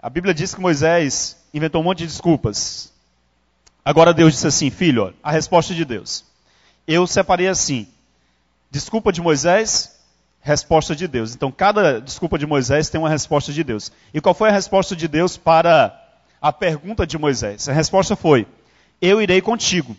A 0.00 0.08
Bíblia 0.08 0.32
diz 0.32 0.54
que 0.54 0.60
Moisés 0.60 1.36
inventou 1.52 1.80
um 1.80 1.84
monte 1.84 1.98
de 1.98 2.06
desculpas. 2.06 2.92
Agora 3.84 4.14
Deus 4.14 4.34
disse 4.34 4.46
assim, 4.46 4.70
filho, 4.70 5.12
a 5.20 5.32
resposta 5.32 5.74
de 5.74 5.84
Deus. 5.84 6.24
Eu 6.86 7.04
separei 7.04 7.48
assim, 7.48 7.88
desculpa 8.70 9.12
de 9.12 9.20
Moisés, 9.20 10.00
resposta 10.40 10.94
de 10.94 11.08
Deus. 11.08 11.34
Então, 11.34 11.50
cada 11.50 12.00
desculpa 12.00 12.38
de 12.38 12.46
Moisés 12.46 12.88
tem 12.88 13.00
uma 13.00 13.10
resposta 13.10 13.52
de 13.52 13.64
Deus. 13.64 13.90
E 14.14 14.20
qual 14.20 14.36
foi 14.36 14.50
a 14.50 14.52
resposta 14.52 14.94
de 14.94 15.08
Deus 15.08 15.36
para 15.36 16.00
a 16.40 16.52
pergunta 16.52 17.04
de 17.04 17.18
Moisés? 17.18 17.68
A 17.68 17.72
resposta 17.72 18.14
foi: 18.14 18.46
Eu 19.02 19.20
irei 19.20 19.42
contigo. 19.42 19.96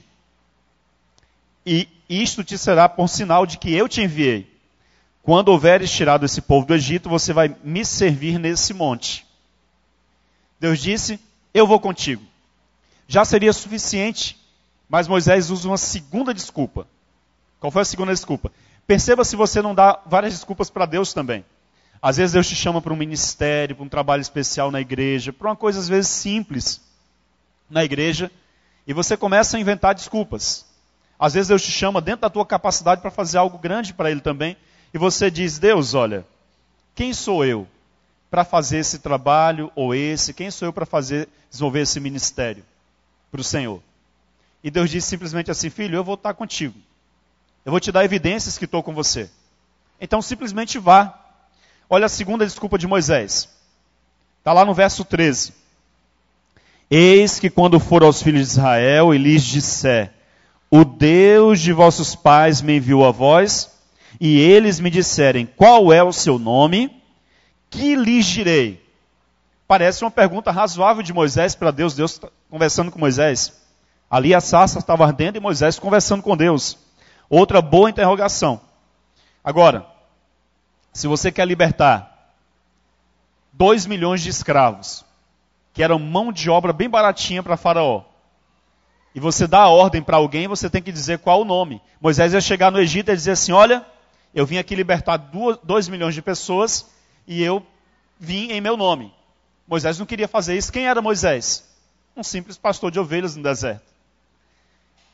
E 1.65 1.89
isto 2.07 2.41
te 2.41 2.57
será 2.57 2.88
por 2.88 3.10
sinal 3.10 3.45
de 3.45 3.57
que 3.57 3.74
eu 3.74 3.89
te 3.89 4.01
enviei. 4.01 4.50
Quando 5.22 5.50
houveres 5.50 5.91
tirado 5.91 6.25
esse 6.25 6.41
povo 6.41 6.65
do 6.65 6.74
Egito, 6.74 7.10
você 7.10 7.33
vai 7.33 7.53
me 7.63 7.83
servir 7.83 8.39
nesse 8.39 8.74
monte. 8.74 9.25
Deus 10.57 10.79
disse: 10.79 11.19
Eu 11.53 11.67
vou 11.67 11.79
contigo. 11.79 12.24
Já 13.05 13.25
seria 13.25 13.51
suficiente, 13.51 14.39
mas 14.88 15.07
Moisés 15.07 15.50
usa 15.50 15.67
uma 15.67 15.77
segunda 15.77 16.33
desculpa. 16.33 16.88
Qual 17.60 17.72
foi 17.72 17.81
a 17.81 17.86
segunda 17.86 18.13
desculpa? 18.13 18.51
Perceba 18.88 19.25
se 19.25 19.36
você 19.36 19.62
não 19.62 19.75
dá 19.75 20.00
várias 20.05 20.33
desculpas 20.33 20.69
para 20.69 20.86
Deus 20.86 21.13
também. 21.13 21.45
Às 22.01 22.17
vezes 22.17 22.33
Deus 22.33 22.48
te 22.48 22.55
chama 22.55 22.81
para 22.81 22.93
um 22.93 22.98
ministério, 22.98 23.75
para 23.75 23.86
um 23.86 23.89
trabalho 23.89 24.22
especial 24.22 24.72
na 24.72 24.81
igreja, 24.81 25.31
para 25.31 25.50
uma 25.50 25.55
coisa 25.55 25.79
às 25.79 25.88
vezes 25.88 26.10
simples 26.10 26.81
na 27.69 27.83
igreja, 27.83 28.29
e 28.85 28.93
você 28.93 29.15
começa 29.15 29.57
a 29.57 29.59
inventar 29.59 29.95
desculpas. 29.95 30.65
Às 31.17 31.33
vezes 31.33 31.47
Deus 31.47 31.63
te 31.63 31.71
chama 31.71 32.01
dentro 32.01 32.21
da 32.21 32.29
tua 32.29 32.45
capacidade 32.45 33.01
para 33.01 33.11
fazer 33.11 33.37
algo 33.37 33.57
grande 33.57 33.93
para 33.93 34.11
Ele 34.11 34.21
também, 34.21 34.57
e 34.93 34.97
você 34.97 35.31
diz: 35.31 35.57
Deus, 35.57 35.93
olha, 35.93 36.25
quem 36.95 37.13
sou 37.13 37.45
eu 37.45 37.67
para 38.29 38.43
fazer 38.43 38.77
esse 38.77 38.99
trabalho 38.99 39.71
ou 39.75 39.95
esse? 39.95 40.33
Quem 40.33 40.51
sou 40.51 40.67
eu 40.67 40.73
para 40.73 40.85
fazer 40.85 41.29
desenvolver 41.49 41.81
esse 41.81 41.99
ministério 41.99 42.63
para 43.31 43.41
o 43.41 43.43
Senhor? 43.43 43.81
E 44.63 44.69
Deus 44.69 44.89
diz 44.89 45.05
simplesmente 45.05 45.49
assim: 45.49 45.69
Filho, 45.69 45.95
eu 45.95 46.03
vou 46.03 46.15
estar 46.15 46.33
contigo. 46.33 46.77
Eu 47.65 47.71
vou 47.71 47.79
te 47.79 47.91
dar 47.91 48.03
evidências 48.03 48.57
que 48.57 48.65
estou 48.65 48.83
com 48.83 48.93
você. 48.93 49.29
Então 49.99 50.21
simplesmente 50.21 50.77
vá. 50.77 51.19
Olha 51.89 52.05
a 52.05 52.09
segunda 52.09 52.45
desculpa 52.45 52.77
de 52.77 52.87
Moisés. 52.87 53.49
Está 54.39 54.51
lá 54.51 54.65
no 54.65 54.73
verso 54.73 55.05
13. 55.05 55.53
Eis 56.95 57.39
que 57.39 57.50
quando 57.50 57.79
for 57.79 58.03
aos 58.03 58.21
filhos 58.21 58.45
de 58.45 58.51
Israel 58.51 59.15
e 59.15 59.17
lhes 59.17 59.43
disser: 59.43 60.13
O 60.69 60.85
Deus 60.85 61.59
de 61.59 61.73
vossos 61.73 62.15
pais 62.15 62.62
me 62.62 62.77
enviou 62.77 63.03
a 63.03 63.09
vós, 63.09 63.79
e 64.21 64.39
eles 64.39 64.79
me 64.79 64.91
disserem: 64.91 65.47
Qual 65.47 65.91
é 65.91 66.03
o 66.03 66.13
seu 66.13 66.38
nome? 66.38 67.01
Que 67.71 67.95
lhes 67.95 68.27
direi? 68.27 68.79
Parece 69.67 70.03
uma 70.03 70.12
pergunta 70.12 70.51
razoável 70.51 71.01
de 71.01 71.12
Moisés 71.12 71.55
para 71.55 71.71
Deus, 71.71 71.95
Deus 71.95 72.19
tá 72.19 72.29
conversando 72.47 72.91
com 72.91 73.00
Moisés. 73.00 73.59
Ali 74.07 74.35
a 74.35 74.39
sarça 74.39 74.77
estava 74.77 75.03
ardendo 75.03 75.38
e 75.38 75.41
Moisés 75.41 75.79
conversando 75.79 76.21
com 76.21 76.38
Deus. 76.38 76.77
Outra 77.27 77.59
boa 77.59 77.89
interrogação. 77.89 78.62
Agora, 79.43 79.83
se 80.93 81.07
você 81.07 81.31
quer 81.31 81.47
libertar 81.47 82.35
2 83.53 83.88
milhões 83.88 84.21
de 84.21 84.29
escravos, 84.29 85.03
que 85.73 85.83
eram 85.83 85.97
mão 85.99 86.31
de 86.31 86.49
obra 86.49 86.71
bem 86.71 86.89
baratinha 86.89 87.41
para 87.41 87.57
Faraó, 87.57 88.03
e 89.15 89.19
você 89.19 89.45
dá 89.45 89.59
a 89.59 89.69
ordem 89.69 90.01
para 90.01 90.17
alguém, 90.17 90.47
você 90.47 90.69
tem 90.69 90.81
que 90.81 90.91
dizer 90.91 91.19
qual 91.19 91.41
o 91.41 91.45
nome. 91.45 91.81
Moisés 92.01 92.33
ia 92.33 92.41
chegar 92.41 92.71
no 92.71 92.79
Egito 92.79 93.11
e 93.11 93.15
dizer 93.15 93.31
assim: 93.31 93.51
Olha, 93.51 93.85
eu 94.33 94.45
vim 94.45 94.57
aqui 94.57 94.73
libertar 94.73 95.17
2 95.17 95.87
milhões 95.87 96.15
de 96.15 96.21
pessoas 96.21 96.89
e 97.27 97.43
eu 97.43 97.63
vim 98.19 98.51
em 98.51 98.59
meu 98.59 98.75
nome. 98.75 99.13
Moisés 99.67 99.99
não 99.99 100.05
queria 100.05 100.27
fazer 100.27 100.57
isso. 100.57 100.71
Quem 100.71 100.87
era 100.87 101.01
Moisés? 101.01 101.63
Um 102.17 102.23
simples 102.23 102.57
pastor 102.57 102.91
de 102.91 102.99
ovelhas 102.99 103.35
no 103.35 103.43
deserto. 103.43 103.85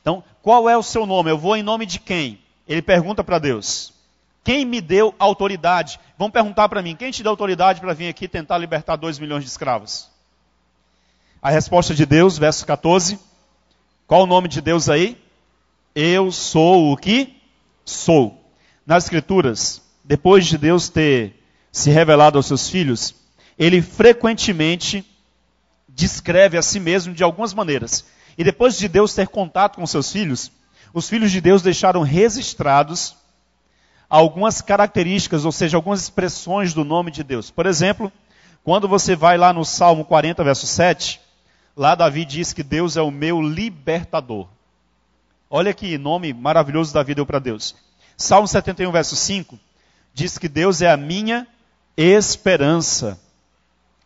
Então, 0.02 0.24
qual 0.42 0.70
é 0.70 0.78
o 0.78 0.84
seu 0.84 1.06
nome? 1.06 1.30
Eu 1.30 1.38
vou 1.38 1.56
em 1.58 1.64
nome 1.64 1.86
de 1.86 2.00
quem? 2.00 2.40
Ele 2.68 2.82
pergunta 2.82 3.24
para 3.24 3.38
Deus. 3.38 3.94
Quem 4.44 4.64
me 4.64 4.80
deu 4.80 5.14
autoridade? 5.20 6.00
Vão 6.18 6.32
perguntar 6.32 6.70
para 6.70 6.82
mim, 6.82 6.96
quem 6.96 7.12
te 7.12 7.22
deu 7.22 7.32
autoridade 7.32 7.82
para 7.82 7.94
vir 7.94 8.08
aqui 8.08 8.28
tentar 8.28 8.58
libertar 8.58 8.96
2 8.96 9.20
milhões 9.20 9.44
de 9.44 9.50
escravos? 9.50 10.09
A 11.42 11.50
resposta 11.50 11.96
de 11.96 12.06
Deus, 12.06 12.38
verso 12.38 12.66
14. 12.66 13.18
Qual 14.06 14.24
o 14.24 14.28
nome 14.28 14.50
de 14.50 14.60
Deus 14.60 14.90
aí? 14.90 15.18
Eu 15.96 16.34
sou 16.34 16.92
o 16.92 16.98
que 16.98 17.42
sou. 17.86 18.44
Nas 18.86 19.06
Escrituras, 19.06 19.82
depois 20.04 20.46
de 20.46 20.58
Deus 20.58 20.90
ter 20.90 21.42
se 21.72 21.92
revelado 21.92 22.38
aos 22.38 22.46
seus 22.46 22.70
filhos, 22.70 23.16
ele 23.58 23.82
frequentemente 23.82 25.06
descreve 25.88 26.58
a 26.58 26.62
si 26.62 26.78
mesmo 26.78 27.14
de 27.14 27.24
algumas 27.24 27.54
maneiras. 27.54 28.04
E 28.38 28.44
depois 28.44 28.78
de 28.78 28.90
Deus 28.90 29.14
ter 29.14 29.30
contato 29.30 29.78
com 29.78 29.88
seus 29.88 30.12
filhos, 30.12 30.52
os 30.94 31.08
filhos 31.08 31.32
de 31.32 31.40
Deus 31.40 31.62
deixaram 31.62 32.02
registrados 32.02 33.16
algumas 34.10 34.60
características, 34.60 35.46
ou 35.46 35.54
seja, 35.54 35.78
algumas 35.78 36.02
expressões 36.02 36.74
do 36.74 36.84
nome 36.84 37.12
de 37.12 37.24
Deus. 37.24 37.50
Por 37.50 37.66
exemplo, 37.66 38.12
quando 38.62 38.90
você 38.90 39.16
vai 39.16 39.38
lá 39.38 39.54
no 39.54 39.64
Salmo 39.64 40.04
40, 40.04 40.44
verso 40.44 40.68
7, 40.68 41.29
lá 41.80 41.96
Davi 41.96 42.26
diz 42.26 42.52
que 42.52 42.62
Deus 42.62 42.98
é 42.98 43.02
o 43.02 43.10
meu 43.10 43.42
libertador. 43.42 44.50
Olha 45.50 45.74
que 45.74 45.98
nome 45.98 46.34
maravilhoso 46.34 46.94
Davi 46.94 47.16
deu 47.16 47.26
para 47.26 47.40
Deus. 47.40 47.74
Salmo 48.18 48.50
71, 48.50 48.92
verso 48.92 49.16
5, 49.16 49.58
diz 50.14 50.38
que 50.38 50.50
Deus 50.50 50.82
é 50.82 50.92
a 50.92 50.98
minha 50.98 51.48
esperança. 51.96 53.18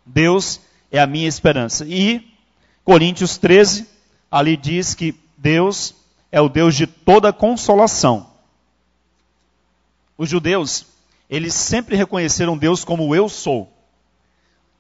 Deus 0.06 0.62
é 0.92 1.00
a 1.00 1.08
minha 1.08 1.28
esperança. 1.28 1.84
E 1.88 2.32
Coríntios 2.84 3.40
13, 3.40 3.88
ali 4.30 4.56
diz 4.56 4.94
que 4.94 5.16
Deus 5.36 5.96
é 6.32 6.40
o 6.40 6.50
Deus 6.50 6.76
de 6.76 6.86
toda 6.86 7.34
consolação. 7.34 8.30
Os 10.16 10.30
judeus, 10.30 10.86
eles 11.28 11.56
sempre 11.56 11.96
reconheceram 11.96 12.56
Deus 12.56 12.86
como 12.86 13.16
eu 13.16 13.28
sou. 13.28 13.74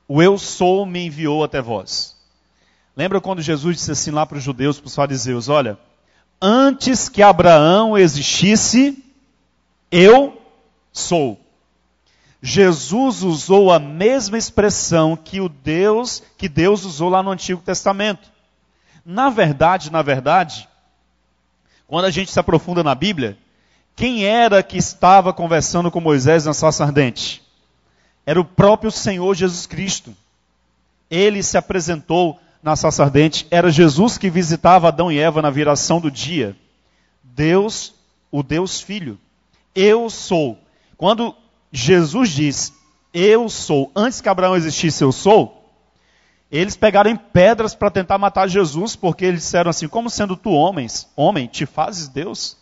O 0.07 0.21
eu 0.21 0.38
sou 0.38 0.85
me 0.85 1.07
enviou 1.07 1.43
até 1.43 1.59
vós. 1.59 2.12
Lembra 2.95 3.19
quando 3.19 3.41
Jesus 3.41 3.77
disse 3.77 3.91
assim 3.91 4.12
lá 4.12 4.25
para 4.25 4.38
os 4.38 4.43
judeus, 4.43 4.79
para 4.79 4.88
os 4.88 4.95
fariseus: 4.95 5.50
Olha, 5.50 5.77
antes 6.41 7.09
que 7.09 7.23
Abraão 7.23 7.97
existisse, 7.97 9.03
eu 9.91 10.41
sou. 10.91 11.39
Jesus 12.41 13.23
usou 13.23 13.71
a 13.71 13.79
mesma 13.79 14.38
expressão 14.38 15.15
que 15.15 15.39
o 15.39 15.47
Deus, 15.47 16.21
que 16.38 16.50
Deus 16.50 16.83
usou 16.83 17.09
lá 17.09 17.23
no 17.23 17.31
Antigo 17.31 17.62
Testamento. 17.62 18.29
Na 19.05 19.29
verdade, 19.29 19.91
na 19.91 20.01
verdade, 20.01 20.67
quando 21.88 22.05
a 22.05 22.12
gente 22.12 22.31
se 22.31 22.39
aprofunda 22.39 22.83
na 22.83 22.93
Bíblia, 22.93 23.38
quem 23.95 24.25
era 24.25 24.62
que 24.62 24.77
estava 24.77 25.31
conversando 25.31 25.89
com 25.89 26.01
Moisés 26.01 26.45
na 26.45 26.53
sarça 26.53 26.83
ardente? 26.83 27.41
Era 28.25 28.39
o 28.39 28.45
próprio 28.45 28.91
Senhor 28.91 29.33
Jesus 29.35 29.65
Cristo. 29.65 30.15
Ele 31.09 31.41
se 31.43 31.57
apresentou 31.57 32.39
na 32.63 32.77
sarça 32.77 33.03
ardente, 33.03 33.46
era 33.51 33.70
Jesus 33.70 34.17
que 34.17 34.29
visitava 34.29 34.88
Adão 34.88 35.12
e 35.12 35.20
Eva 35.20 35.41
na 35.41 35.50
viração 35.50 36.00
do 36.00 36.10
dia. 36.10 36.55
Deus, 37.22 37.93
o 38.32 38.41
Deus 38.41 38.79
Filho. 38.79 39.20
Eu 39.75 40.10
sou. 40.10 40.58
Quando 40.96 41.36
Jesus 41.72 42.29
diz, 42.29 42.74
eu 43.13 43.50
sou, 43.50 43.91
antes 43.93 44.22
que 44.22 44.29
Abraão 44.29 44.55
existisse, 44.55 45.03
eu 45.03 45.12
sou, 45.12 45.70
eles 46.50 46.77
pegaram 46.77 47.17
pedras 47.17 47.75
para 47.75 47.91
tentar 47.91 48.17
matar 48.17 48.48
Jesus, 48.48 48.96
porque 48.96 49.25
eles 49.25 49.41
disseram 49.41 49.70
assim: 49.70 49.88
como 49.88 50.10
sendo 50.10 50.38
tu 50.38 50.51
homens, 50.51 51.10
homem, 51.15 51.48
te 51.48 51.65
fazes 51.65 52.08
Deus? 52.08 52.55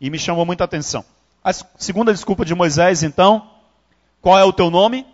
E 0.00 0.10
me 0.10 0.18
chamou 0.18 0.44
muita 0.44 0.64
atenção. 0.64 1.04
A 1.44 1.52
segunda 1.52 2.12
desculpa 2.12 2.44
de 2.44 2.54
Moisés, 2.54 3.02
então, 3.04 3.48
qual 4.20 4.38
é 4.38 4.44
o 4.44 4.52
teu 4.52 4.70
nome? 4.70 5.06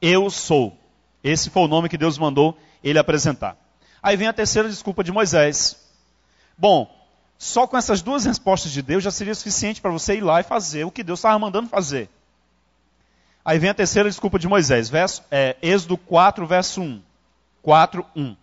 Eu 0.00 0.30
sou. 0.30 0.76
Esse 1.22 1.50
foi 1.50 1.62
o 1.62 1.68
nome 1.68 1.88
que 1.88 1.98
Deus 1.98 2.18
mandou 2.18 2.56
ele 2.82 2.98
apresentar. 2.98 3.56
Aí 4.02 4.16
vem 4.16 4.28
a 4.28 4.32
terceira 4.32 4.68
desculpa 4.68 5.04
de 5.04 5.12
Moisés. 5.12 5.76
Bom, 6.58 6.90
só 7.38 7.66
com 7.66 7.76
essas 7.76 8.02
duas 8.02 8.24
respostas 8.24 8.72
de 8.72 8.82
Deus 8.82 9.02
já 9.02 9.10
seria 9.10 9.34
suficiente 9.34 9.80
para 9.80 9.90
você 9.90 10.16
ir 10.16 10.20
lá 10.20 10.40
e 10.40 10.44
fazer 10.44 10.84
o 10.84 10.90
que 10.90 11.02
Deus 11.02 11.18
estava 11.18 11.38
mandando 11.38 11.68
fazer. 11.68 12.08
Aí 13.44 13.58
vem 13.58 13.70
a 13.70 13.74
terceira 13.74 14.08
desculpa 14.08 14.38
de 14.38 14.46
Moisés, 14.46 14.88
verso, 14.88 15.22
é, 15.30 15.56
Êxodo 15.60 15.96
4, 15.96 16.46
verso 16.46 16.80
1. 16.80 17.02
4, 17.62 18.06
1. 18.14 18.36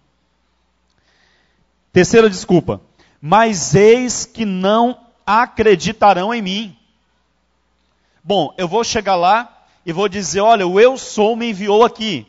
Terceira 1.94 2.30
desculpa. 2.30 2.82
Mas 3.22 3.76
eis 3.76 4.26
que 4.26 4.46
não 4.46 5.00
acreditarão 5.26 6.34
em 6.34 6.42
mim. 6.42 6.78
Bom, 8.24 8.54
eu 8.58 8.68
vou 8.68 8.84
chegar 8.84 9.16
lá 9.16 9.66
e 9.86 9.94
vou 9.94 10.10
dizer: 10.10 10.42
olha, 10.42 10.68
o 10.68 10.80
eu 10.80 10.98
sou 10.98 11.36
me 11.36 11.50
enviou 11.50 11.84
aqui. 11.84 12.28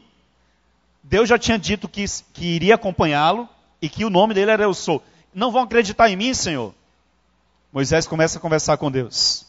Deus 1.02 1.28
já 1.28 1.38
tinha 1.38 1.58
dito 1.58 1.88
que, 1.88 2.04
que 2.32 2.44
iria 2.44 2.74
acompanhá-lo 2.74 3.48
e 3.80 3.88
que 3.88 4.04
o 4.04 4.10
nome 4.10 4.34
dele 4.34 4.50
era 4.50 4.62
eu 4.62 4.74
sou 4.74 5.02
não 5.34 5.50
vão 5.50 5.62
acreditar 5.62 6.10
em 6.10 6.16
mim, 6.16 6.34
Senhor? 6.34 6.74
Moisés 7.72 8.06
começa 8.06 8.38
a 8.38 8.40
conversar 8.40 8.76
com 8.76 8.90
Deus. 8.90 9.46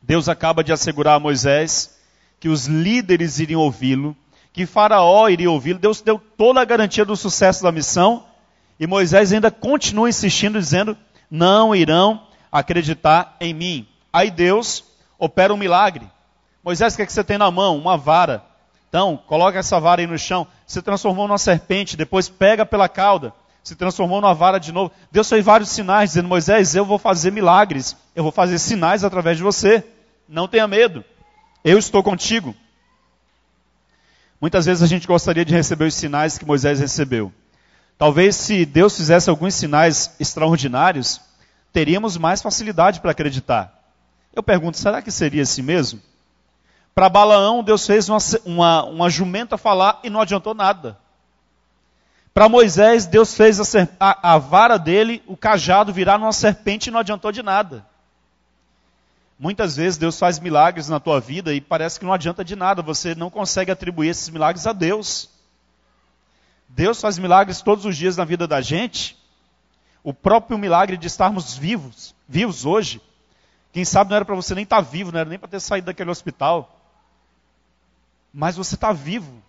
Deus 0.00 0.28
acaba 0.28 0.62
de 0.62 0.72
assegurar 0.72 1.16
a 1.16 1.20
Moisés 1.20 1.98
que 2.38 2.48
os 2.48 2.66
líderes 2.66 3.38
iriam 3.38 3.60
ouvi-lo, 3.60 4.16
que 4.52 4.64
Faraó 4.64 5.28
iria 5.28 5.50
ouvi-lo. 5.50 5.78
Deus 5.78 6.00
deu 6.00 6.18
toda 6.18 6.60
a 6.60 6.64
garantia 6.64 7.04
do 7.04 7.16
sucesso 7.16 7.62
da 7.62 7.72
missão 7.72 8.24
e 8.78 8.86
Moisés 8.86 9.32
ainda 9.32 9.50
continua 9.50 10.08
insistindo, 10.08 10.58
dizendo: 10.58 10.96
Não 11.30 11.74
irão 11.74 12.26
acreditar 12.50 13.36
em 13.40 13.52
mim. 13.52 13.88
Aí 14.12 14.30
Deus 14.30 14.84
opera 15.18 15.52
um 15.52 15.56
milagre. 15.56 16.08
Moisés, 16.62 16.94
o 16.94 16.96
que, 16.96 17.02
é 17.02 17.06
que 17.06 17.12
você 17.12 17.24
tem 17.24 17.38
na 17.38 17.50
mão? 17.50 17.76
Uma 17.76 17.96
vara. 17.96 18.44
Então, 18.90 19.16
coloca 19.26 19.58
essa 19.58 19.80
vara 19.80 20.02
aí 20.02 20.06
no 20.06 20.18
chão. 20.18 20.46
Se 20.66 20.82
transformou 20.82 21.26
numa 21.26 21.38
serpente, 21.38 21.96
depois 21.96 22.28
pega 22.28 22.66
pela 22.66 22.88
cauda 22.88 23.32
se 23.62 23.74
transformou 23.74 24.20
numa 24.20 24.34
vara 24.34 24.58
de 24.58 24.72
novo. 24.72 24.92
Deus 25.10 25.28
fez 25.28 25.44
vários 25.44 25.70
sinais, 25.70 26.10
dizendo: 26.10 26.28
Moisés, 26.28 26.74
eu 26.74 26.84
vou 26.84 26.98
fazer 26.98 27.30
milagres, 27.30 27.96
eu 28.14 28.22
vou 28.22 28.32
fazer 28.32 28.58
sinais 28.58 29.04
através 29.04 29.36
de 29.36 29.42
você. 29.42 29.84
Não 30.28 30.48
tenha 30.48 30.66
medo, 30.66 31.04
eu 31.64 31.78
estou 31.78 32.02
contigo. 32.02 32.54
Muitas 34.40 34.64
vezes 34.64 34.82
a 34.82 34.86
gente 34.86 35.06
gostaria 35.06 35.44
de 35.44 35.54
receber 35.54 35.84
os 35.84 35.94
sinais 35.94 36.38
que 36.38 36.46
Moisés 36.46 36.80
recebeu. 36.80 37.32
Talvez 37.98 38.36
se 38.36 38.64
Deus 38.64 38.96
fizesse 38.96 39.28
alguns 39.28 39.54
sinais 39.54 40.16
extraordinários, 40.18 41.20
teríamos 41.72 42.16
mais 42.16 42.40
facilidade 42.40 43.00
para 43.00 43.10
acreditar. 43.10 43.78
Eu 44.34 44.42
pergunto, 44.42 44.78
será 44.78 45.02
que 45.02 45.10
seria 45.10 45.42
assim 45.42 45.60
mesmo? 45.60 46.00
Para 46.94 47.08
Balaão, 47.08 47.62
Deus 47.62 47.86
fez 47.86 48.08
uma, 48.08 48.18
uma, 48.44 48.84
uma 48.84 49.10
jumenta 49.10 49.56
falar 49.56 50.00
e 50.02 50.10
não 50.10 50.20
adiantou 50.20 50.54
nada. 50.54 50.98
Para 52.32 52.48
Moisés, 52.48 53.06
Deus 53.06 53.34
fez 53.34 53.60
a, 53.60 53.88
a, 53.98 54.34
a, 54.34 54.38
vara 54.38 54.78
dele, 54.78 55.22
o 55.26 55.36
cajado, 55.36 55.92
virar 55.92 56.18
numa 56.18 56.32
serpente 56.32 56.88
e 56.88 56.90
não 56.90 57.00
adiantou 57.00 57.32
de 57.32 57.42
nada. 57.42 57.84
Muitas 59.38 59.76
vezes 59.76 59.98
Deus 59.98 60.18
faz 60.18 60.38
milagres 60.38 60.88
na 60.88 61.00
tua 61.00 61.20
vida 61.20 61.52
e 61.52 61.60
parece 61.60 61.98
que 61.98 62.04
não 62.04 62.12
adianta 62.12 62.44
de 62.44 62.54
nada, 62.54 62.82
você 62.82 63.14
não 63.14 63.30
consegue 63.30 63.70
atribuir 63.70 64.08
esses 64.08 64.28
milagres 64.28 64.66
a 64.66 64.72
Deus. 64.72 65.30
Deus 66.68 67.00
faz 67.00 67.18
milagres 67.18 67.62
todos 67.62 67.84
os 67.84 67.96
dias 67.96 68.16
na 68.16 68.24
vida 68.24 68.46
da 68.46 68.60
gente. 68.60 69.16
O 70.04 70.14
próprio 70.14 70.58
milagre 70.58 70.96
de 70.96 71.06
estarmos 71.06 71.56
vivos, 71.56 72.14
vivos 72.28 72.64
hoje, 72.64 73.00
quem 73.72 73.84
sabe 73.84 74.10
não 74.10 74.16
era 74.16 74.24
para 74.24 74.34
você 74.34 74.54
nem 74.54 74.64
estar 74.64 74.76
tá 74.76 74.82
vivo, 74.82 75.10
não 75.10 75.20
era 75.20 75.28
nem 75.28 75.38
para 75.38 75.48
ter 75.48 75.60
saído 75.60 75.86
daquele 75.86 76.10
hospital. 76.10 76.79
Mas 78.32 78.56
você 78.56 78.74
está 78.74 78.92
vivo. 78.92 79.42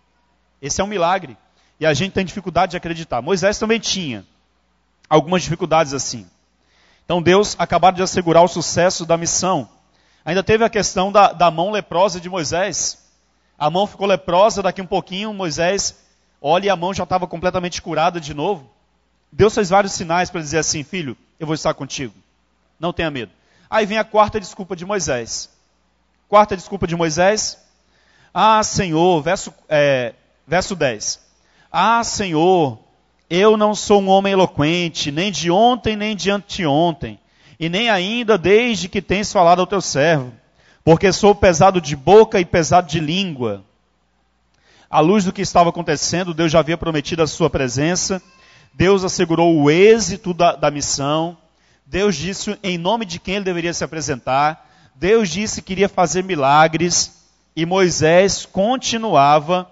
Esse 0.62 0.82
é 0.82 0.84
um 0.84 0.88
milagre. 0.88 1.38
E 1.80 1.86
a 1.86 1.94
gente 1.94 2.13
tem 2.13 2.26
dificuldade 2.26 2.72
de 2.72 2.78
acreditar. 2.78 3.22
Moisés 3.22 3.58
também 3.58 3.80
tinha 3.80 4.26
algumas 5.10 5.44
dificuldades 5.44 5.94
assim. 5.94 6.28
Então 7.04 7.22
Deus 7.22 7.56
acabaram 7.60 7.96
de 7.96 8.04
assegurar 8.04 8.44
o 8.44 8.48
sucesso 8.48 9.06
da 9.06 9.17
missão. 9.17 9.67
Ainda 10.24 10.44
teve 10.44 10.63
a 10.63 10.70
questão 10.70 11.12
da, 11.12 11.34
da 11.34 11.50
mão 11.50 11.72
leprosa 11.72 12.22
de 12.22 12.30
Moisés. 12.30 13.00
A 13.58 13.70
mão 13.70 13.88
ficou 13.88 14.08
leprosa, 14.08 14.62
daqui 14.62 14.82
um 14.82 14.88
pouquinho 14.88 15.34
Moisés 15.34 15.96
olha 16.41 16.65
e 16.65 16.70
a 16.70 16.76
mão 16.76 16.94
já 16.94 17.04
estava 17.04 17.28
completamente 17.28 17.82
curada 17.82 18.20
de 18.20 18.34
novo. 18.34 18.70
Deus 19.32 19.54
fez 19.54 19.70
vários 19.70 19.94
sinais 19.94 20.30
para 20.30 20.41
dizer 20.41 20.58
assim: 20.58 20.84
Filho, 20.84 21.15
eu 21.39 21.46
vou 21.46 21.54
estar 21.54 21.74
contigo. 21.74 22.13
Não 22.80 22.91
tenha 22.91 23.12
medo. 23.12 23.32
Aí 23.70 23.86
vem 23.86 23.98
a 23.98 24.04
quarta 24.04 24.39
desculpa 24.39 24.76
de 24.76 24.86
Moisés. 24.86 25.50
Quarta 26.28 26.58
desculpa 26.58 26.88
de 26.88 26.96
Moisés. 26.96 27.58
Ah, 28.34 28.63
Senhor, 28.63 29.22
verso, 29.22 29.54
é, 29.67 30.13
verso 30.48 30.76
10. 30.76 31.20
Ah, 31.72 32.04
Senhor, 32.04 32.80
eu 33.30 33.58
não 33.58 33.76
sou 33.76 34.02
um 34.02 34.10
homem 34.10 34.34
eloquente, 34.34 35.12
nem 35.12 35.32
de 35.32 35.52
ontem, 35.52 35.96
nem 35.96 36.15
de 36.15 36.30
anteontem, 36.32 37.20
e 37.60 37.70
nem 37.70 37.89
ainda 37.89 38.38
desde 38.38 38.89
que 38.89 39.02
tens 39.02 39.32
falado 39.32 39.60
ao 39.60 39.67
teu 39.67 39.82
servo, 39.82 40.34
porque 40.84 41.12
sou 41.12 41.36
pesado 41.36 41.80
de 41.80 41.96
boca 41.96 42.39
e 42.39 42.46
pesado 42.46 42.88
de 42.88 43.00
língua. 43.00 43.63
À 44.89 45.00
luz 45.00 45.24
do 45.24 45.32
que 45.32 45.41
estava 45.41 45.70
acontecendo, 45.70 46.34
Deus 46.34 46.52
já 46.52 46.60
havia 46.60 46.78
prometido 46.78 47.24
a 47.24 47.28
sua 47.28 47.50
presença, 47.50 48.22
Deus 48.74 49.04
assegurou 49.04 49.56
o 49.56 49.70
êxito 49.70 50.34
da, 50.34 50.56
da 50.56 50.72
missão, 50.72 51.38
Deus 51.86 52.15
disse 52.15 52.58
em 52.63 52.78
nome 52.78 53.06
de 53.06 53.20
quem 53.20 53.36
ele 53.36 53.46
deveria 53.46 53.74
se 53.74 53.84
apresentar, 53.84 54.70
Deus 54.96 55.30
disse 55.30 55.62
que 55.62 55.74
iria 55.74 55.89
fazer 55.89 56.24
milagres, 56.24 57.21
e 57.56 57.66
Moisés 57.66 58.46
continuava 58.46 59.70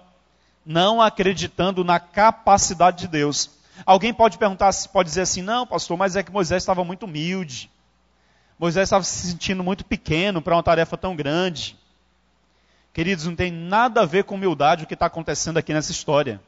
não 0.64 1.00
acreditando 1.00 1.82
na 1.82 1.98
capacidade 1.98 2.98
de 2.98 3.08
Deus. 3.08 3.50
Alguém 3.86 4.12
pode 4.12 4.38
perguntar, 4.38 4.70
pode 4.92 5.08
dizer 5.08 5.22
assim, 5.22 5.42
não, 5.42 5.66
pastor, 5.66 5.96
mas 5.96 6.16
é 6.16 6.22
que 6.22 6.30
Moisés 6.30 6.62
estava 6.62 6.84
muito 6.84 7.04
humilde. 7.04 7.70
Moisés 8.58 8.84
estava 8.84 9.02
se 9.02 9.28
sentindo 9.28 9.64
muito 9.64 9.84
pequeno 9.84 10.42
para 10.42 10.54
uma 10.54 10.62
tarefa 10.62 10.96
tão 10.96 11.16
grande. 11.16 11.76
Queridos, 12.92 13.24
não 13.24 13.34
tem 13.34 13.50
nada 13.50 14.02
a 14.02 14.06
ver 14.06 14.24
com 14.24 14.34
humildade 14.34 14.84
o 14.84 14.86
que 14.86 14.94
está 14.94 15.06
acontecendo 15.06 15.56
aqui 15.56 15.72
nessa 15.72 15.92
história. 15.92 16.40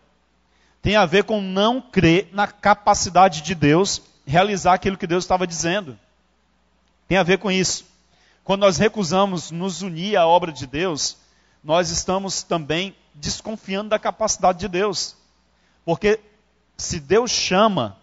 Tem 0.83 0.97
a 0.97 1.07
ver 1.07 1.25
com 1.25 1.40
não 1.40 1.81
crer 1.81 2.29
na 2.33 2.47
capacidade 2.47 3.40
de 3.40 3.55
Deus 3.55 4.03
realizar 4.27 4.75
aquilo 4.75 4.99
que 4.99 5.07
Deus 5.07 5.25
estava 5.25 5.47
dizendo. 5.47 5.99
Tem 7.09 7.16
a 7.16 7.23
ver 7.23 7.38
com 7.38 7.51
isso. 7.51 7.87
Quando 8.45 8.61
nós 8.61 8.77
recusamos 8.77 9.51
nos 9.51 9.83
unir 9.83 10.16
à 10.16 10.27
obra 10.27 10.53
de 10.53 10.66
Deus, 10.66 11.16
nós 11.62 11.90
estamos 11.90 12.42
também 12.42 12.94
desconfiando 13.14 13.90
da 13.90 13.98
capacidade 13.98 14.59
de 14.59 14.68
Deus. 14.68 15.16
Porque 15.85 16.18
se 16.77 16.98
Deus 16.98 17.31
chama, 17.31 17.96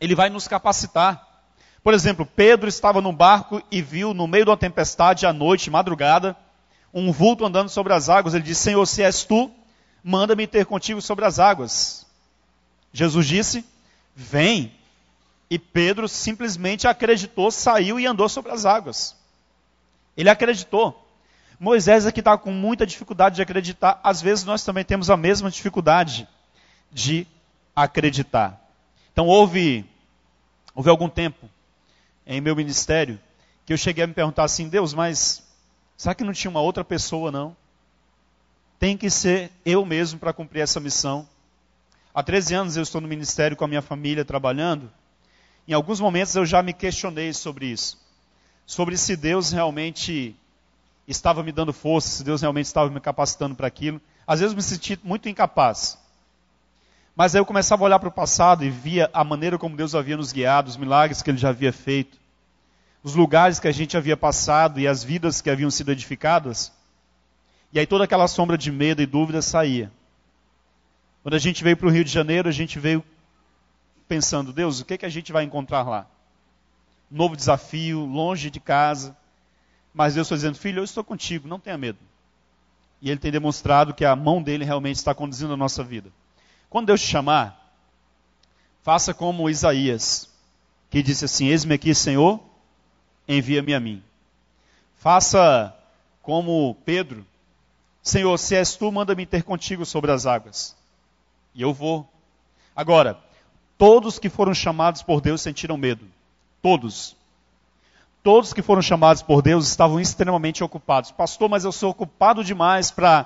Ele 0.00 0.14
vai 0.14 0.30
nos 0.30 0.46
capacitar. 0.46 1.24
Por 1.82 1.94
exemplo, 1.94 2.26
Pedro 2.26 2.68
estava 2.68 3.00
num 3.00 3.14
barco 3.14 3.62
e 3.70 3.80
viu 3.80 4.12
no 4.12 4.26
meio 4.26 4.44
de 4.44 4.50
uma 4.50 4.56
tempestade 4.56 5.26
à 5.26 5.32
noite, 5.32 5.70
madrugada, 5.70 6.36
um 6.92 7.12
vulto 7.12 7.44
andando 7.44 7.68
sobre 7.68 7.92
as 7.92 8.08
águas. 8.08 8.34
Ele 8.34 8.44
disse: 8.44 8.62
Senhor, 8.62 8.84
se 8.86 9.02
és 9.02 9.24
tu, 9.24 9.50
manda-me 10.02 10.46
ter 10.46 10.66
contigo 10.66 11.00
sobre 11.00 11.24
as 11.24 11.38
águas. 11.38 12.06
Jesus 12.92 13.26
disse: 13.26 13.64
Vem. 14.14 14.72
E 15.48 15.60
Pedro 15.60 16.08
simplesmente 16.08 16.88
acreditou, 16.88 17.52
saiu 17.52 18.00
e 18.00 18.06
andou 18.06 18.28
sobre 18.28 18.50
as 18.50 18.64
águas. 18.64 19.14
Ele 20.16 20.28
acreditou. 20.28 21.05
Moisés 21.58 22.06
aqui 22.06 22.20
está 22.20 22.36
com 22.36 22.52
muita 22.52 22.86
dificuldade 22.86 23.36
de 23.36 23.42
acreditar. 23.42 23.98
Às 24.02 24.20
vezes 24.20 24.44
nós 24.44 24.62
também 24.62 24.84
temos 24.84 25.08
a 25.08 25.16
mesma 25.16 25.50
dificuldade 25.50 26.28
de 26.92 27.26
acreditar. 27.74 28.60
Então 29.12 29.26
houve, 29.26 29.84
houve 30.74 30.90
algum 30.90 31.08
tempo 31.08 31.48
em 32.26 32.40
meu 32.40 32.54
ministério 32.54 33.18
que 33.64 33.72
eu 33.72 33.76
cheguei 33.76 34.04
a 34.04 34.06
me 34.06 34.14
perguntar 34.14 34.44
assim, 34.44 34.68
Deus, 34.68 34.92
mas 34.92 35.42
será 35.96 36.14
que 36.14 36.22
não 36.22 36.32
tinha 36.32 36.50
uma 36.50 36.60
outra 36.60 36.84
pessoa 36.84 37.32
não? 37.32 37.56
Tem 38.78 38.96
que 38.96 39.08
ser 39.08 39.50
eu 39.64 39.84
mesmo 39.84 40.18
para 40.18 40.32
cumprir 40.32 40.60
essa 40.60 40.78
missão. 40.78 41.26
Há 42.14 42.22
13 42.22 42.54
anos 42.54 42.76
eu 42.76 42.82
estou 42.82 43.00
no 43.00 43.08
ministério 43.08 43.56
com 43.56 43.64
a 43.64 43.68
minha 43.68 43.82
família 43.82 44.24
trabalhando. 44.24 44.92
Em 45.66 45.72
alguns 45.72 45.98
momentos 45.98 46.36
eu 46.36 46.44
já 46.44 46.62
me 46.62 46.72
questionei 46.72 47.32
sobre 47.32 47.66
isso. 47.66 47.98
Sobre 48.66 48.96
se 48.96 49.16
Deus 49.16 49.50
realmente 49.50 50.36
estava 51.06 51.42
me 51.42 51.52
dando 51.52 51.72
força, 51.72 52.08
se 52.08 52.24
Deus 52.24 52.40
realmente 52.40 52.66
estava 52.66 52.90
me 52.90 53.00
capacitando 53.00 53.54
para 53.54 53.66
aquilo. 53.66 54.00
Às 54.26 54.40
vezes 54.40 54.52
eu 54.52 54.56
me 54.56 54.62
senti 54.62 54.98
muito 55.04 55.28
incapaz. 55.28 55.98
Mas 57.14 57.34
aí 57.34 57.40
eu 57.40 57.46
começava 57.46 57.82
a 57.82 57.86
olhar 57.86 57.98
para 57.98 58.08
o 58.08 58.12
passado 58.12 58.64
e 58.64 58.70
via 58.70 59.08
a 59.12 59.24
maneira 59.24 59.56
como 59.56 59.76
Deus 59.76 59.94
havia 59.94 60.16
nos 60.16 60.32
guiado, 60.32 60.68
os 60.68 60.76
milagres 60.76 61.22
que 61.22 61.30
Ele 61.30 61.38
já 61.38 61.48
havia 61.48 61.72
feito, 61.72 62.18
os 63.02 63.14
lugares 63.14 63.58
que 63.58 63.68
a 63.68 63.72
gente 63.72 63.96
havia 63.96 64.16
passado 64.16 64.78
e 64.80 64.86
as 64.86 65.02
vidas 65.02 65.40
que 65.40 65.48
haviam 65.48 65.70
sido 65.70 65.92
edificadas. 65.92 66.72
E 67.72 67.78
aí 67.78 67.86
toda 67.86 68.04
aquela 68.04 68.28
sombra 68.28 68.58
de 68.58 68.70
medo 68.70 69.00
e 69.00 69.06
dúvida 69.06 69.40
saía. 69.40 69.90
Quando 71.22 71.34
a 71.34 71.38
gente 71.38 71.64
veio 71.64 71.76
para 71.76 71.86
o 71.86 71.90
Rio 71.90 72.04
de 72.04 72.10
Janeiro, 72.10 72.48
a 72.48 72.52
gente 72.52 72.78
veio 72.78 73.02
pensando, 74.06 74.52
Deus, 74.52 74.80
o 74.80 74.84
que, 74.84 74.94
é 74.94 74.98
que 74.98 75.06
a 75.06 75.10
gente 75.10 75.32
vai 75.32 75.44
encontrar 75.44 75.82
lá? 75.82 76.06
Novo 77.10 77.36
desafio, 77.36 78.04
longe 78.04 78.50
de 78.50 78.60
casa. 78.60 79.16
Mas 79.96 80.14
Deus 80.14 80.26
está 80.26 80.36
dizendo, 80.36 80.58
filho, 80.58 80.80
eu 80.80 80.84
estou 80.84 81.02
contigo, 81.02 81.48
não 81.48 81.58
tenha 81.58 81.78
medo. 81.78 81.98
E 83.00 83.10
Ele 83.10 83.18
tem 83.18 83.32
demonstrado 83.32 83.94
que 83.94 84.04
a 84.04 84.14
mão 84.14 84.42
dele 84.42 84.62
realmente 84.62 84.96
está 84.96 85.14
conduzindo 85.14 85.54
a 85.54 85.56
nossa 85.56 85.82
vida. 85.82 86.12
Quando 86.68 86.88
Deus 86.88 87.00
te 87.00 87.06
chamar, 87.06 87.72
faça 88.82 89.14
como 89.14 89.48
Isaías, 89.48 90.28
que 90.90 91.02
disse 91.02 91.24
assim: 91.24 91.46
Eis-me 91.46 91.72
aqui, 91.72 91.94
Senhor, 91.94 92.38
envia-me 93.26 93.72
a 93.72 93.80
mim. 93.80 94.02
Faça 94.96 95.74
como 96.20 96.74
Pedro, 96.84 97.26
Senhor, 98.02 98.36
se 98.36 98.54
és 98.54 98.76
tu, 98.76 98.92
manda-me 98.92 99.24
ter 99.24 99.44
contigo 99.44 99.86
sobre 99.86 100.12
as 100.12 100.26
águas. 100.26 100.76
E 101.54 101.62
eu 101.62 101.72
vou. 101.72 102.06
Agora, 102.74 103.18
todos 103.78 104.18
que 104.18 104.28
foram 104.28 104.52
chamados 104.52 105.02
por 105.02 105.22
Deus 105.22 105.40
sentiram 105.40 105.78
medo. 105.78 106.06
Todos. 106.60 107.15
Todos 108.26 108.52
que 108.52 108.60
foram 108.60 108.82
chamados 108.82 109.22
por 109.22 109.40
Deus 109.40 109.68
estavam 109.68 110.00
extremamente 110.00 110.64
ocupados. 110.64 111.12
Pastor, 111.12 111.48
mas 111.48 111.64
eu 111.64 111.70
sou 111.70 111.90
ocupado 111.90 112.42
demais 112.42 112.90
para 112.90 113.24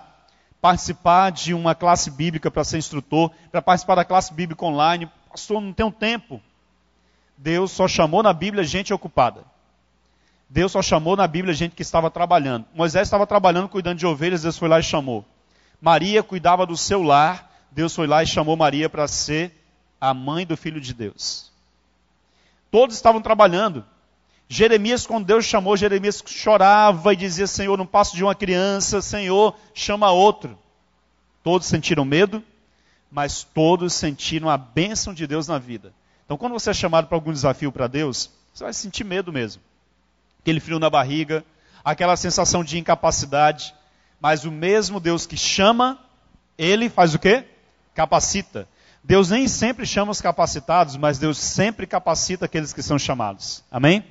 participar 0.61 1.33
de 1.33 1.55
uma 1.55 1.75
classe 1.75 2.11
bíblica, 2.11 2.51
para 2.51 2.63
ser 2.65 2.77
instrutor, 2.77 3.31
para 3.51 3.63
participar 3.63 3.95
da 3.95 4.05
classe 4.05 4.31
bíblica 4.35 4.63
online. 4.63 5.11
Pastor, 5.31 5.59
não 5.59 5.73
tenho 5.73 5.91
tempo. 5.91 6.39
Deus 7.35 7.71
só 7.71 7.89
chamou 7.89 8.23
na 8.23 8.35
Bíblia 8.35 8.63
gente 8.63 8.93
ocupada. 8.93 9.43
Deus 10.51 10.71
só 10.71 10.83
chamou 10.83 11.17
na 11.17 11.27
Bíblia 11.27 11.55
gente 11.55 11.75
que 11.75 11.81
estava 11.81 12.11
trabalhando. 12.11 12.67
Moisés 12.75 13.09
estava 13.09 13.27
trabalhando, 13.27 13.71
cuidando 13.71 13.97
de 13.97 14.07
ovelhas, 14.07 14.43
Deus 14.43 14.59
foi 14.59 14.69
lá 14.69 14.81
e 14.81 14.83
chamou. 14.83 15.25
Maria 15.81 16.23
cuidava 16.23 16.67
do 16.67 16.77
seu 16.77 17.03
lar, 17.03 17.51
Deus 17.71 17.97
foi 17.97 18.07
lá 18.07 18.23
e 18.23 18.27
chamou 18.27 18.55
Maria 18.55 18.91
para 18.91 19.09
ser 19.09 19.65
a 19.99 20.13
mãe 20.13 20.45
do 20.45 20.59
filho 20.59 20.79
de 20.79 20.93
Deus. 20.93 21.51
Todos 22.71 22.97
estavam 22.97 23.23
trabalhando. 23.23 23.83
Jeremias, 24.53 25.07
quando 25.07 25.27
Deus 25.27 25.45
chamou, 25.45 25.77
Jeremias 25.77 26.21
chorava 26.27 27.13
e 27.13 27.17
dizia: 27.17 27.47
Senhor, 27.47 27.79
não 27.79 27.87
passo 27.87 28.17
de 28.17 28.25
uma 28.25 28.35
criança, 28.35 29.01
Senhor, 29.01 29.57
chama 29.73 30.11
outro. 30.11 30.59
Todos 31.41 31.69
sentiram 31.69 32.05
medo, 32.05 32.43
mas 33.13 33.45
todos 33.45 33.95
sentiram 33.95 34.51
a 34.51 34.59
bênção 34.59 35.15
de 35.15 35.25
Deus 35.25 35.47
na 35.47 35.57
vida. 35.57 35.95
Então, 36.25 36.37
quando 36.37 36.51
você 36.51 36.71
é 36.71 36.75
chamado 36.75 37.07
para 37.07 37.17
algum 37.17 37.33
desafio 37.33 37.71
para 37.71 37.87
Deus, 37.87 38.29
você 38.53 38.65
vai 38.65 38.73
sentir 38.73 39.05
medo 39.05 39.33
mesmo. 39.33 39.63
Aquele 40.41 40.59
frio 40.59 40.81
na 40.81 40.91
barriga, 40.91 41.45
aquela 41.85 42.17
sensação 42.17 42.65
de 42.65 42.77
incapacidade. 42.77 43.73
Mas 44.21 44.45
o 44.45 44.51
mesmo 44.51 44.99
Deus 44.99 45.27
que 45.27 45.37
chama, 45.37 45.97
ele 46.59 46.89
faz 46.89 47.15
o 47.15 47.21
quê? 47.21 47.45
Capacita. 47.95 48.69
Deus 49.05 49.31
nem 49.31 49.47
sempre 49.47 49.87
chama 49.87 50.11
os 50.11 50.21
capacitados, 50.21 50.97
mas 50.97 51.21
Deus 51.21 51.39
sempre 51.39 51.87
capacita 51.87 52.47
aqueles 52.47 52.73
que 52.73 52.83
são 52.83 52.99
chamados. 52.99 53.63
Amém? 53.71 54.05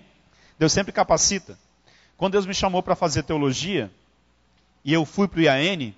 Deus 0.59 0.73
sempre 0.73 0.91
capacita. 0.91 1.57
Quando 2.17 2.33
Deus 2.33 2.45
me 2.45 2.53
chamou 2.53 2.83
para 2.83 2.93
fazer 2.93 3.23
teologia, 3.23 3.89
e 4.83 4.91
eu 4.91 5.05
fui 5.05 5.25
para 5.25 5.39
o 5.39 5.41
IAN, 5.41 5.93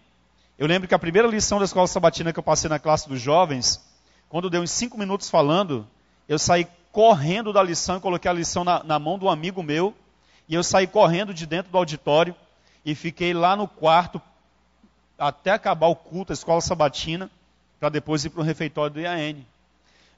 eu 0.60 0.68
lembro 0.68 0.88
que 0.88 0.94
a 0.94 1.00
primeira 1.00 1.28
lição 1.28 1.58
da 1.58 1.66
escola 1.66 1.88
sabatina 1.88 2.32
que 2.32 2.38
eu 2.38 2.44
passei 2.44 2.70
na 2.70 2.78
classe 2.78 3.10
dos 3.10 3.20
jovens, 3.20 3.84
quando 4.30 4.52
deu 4.52 4.62
uns 4.62 4.70
cinco 4.70 5.00
minutos 5.00 5.32
falando, 5.32 5.88
eu 6.30 6.38
saí 6.38 6.68
correndo 6.92 7.52
da 7.52 7.64
lição 7.64 8.00
coloquei 8.00 8.30
a 8.30 8.34
lição 8.34 8.64
na, 8.64 8.84
na 8.84 9.00
mão 9.00 9.18
de 9.18 9.26
um 9.26 9.30
amigo 9.30 9.64
meu, 9.64 9.96
e 10.48 10.54
eu 10.54 10.64
saí 10.64 10.86
correndo 10.86 11.34
de 11.34 11.48
dentro 11.48 11.72
do 11.72 11.78
auditório 11.80 12.36
e 12.86 12.94
fiquei 12.94 13.34
lá 13.34 13.56
no 13.56 13.68
quarto 13.68 14.22
até 15.18 15.52
acabar 15.52 15.88
o 15.88 15.96
culto, 15.96 16.34
a 16.34 16.36
escola 16.36 16.62
sabatina, 16.62 17.32
para 17.80 17.90
depois 17.90 18.24
ir 18.26 18.30
para 18.30 18.42
o 18.42 18.44
refeitório 18.44 18.94
do 18.94 19.00
IAN. 19.00 19.38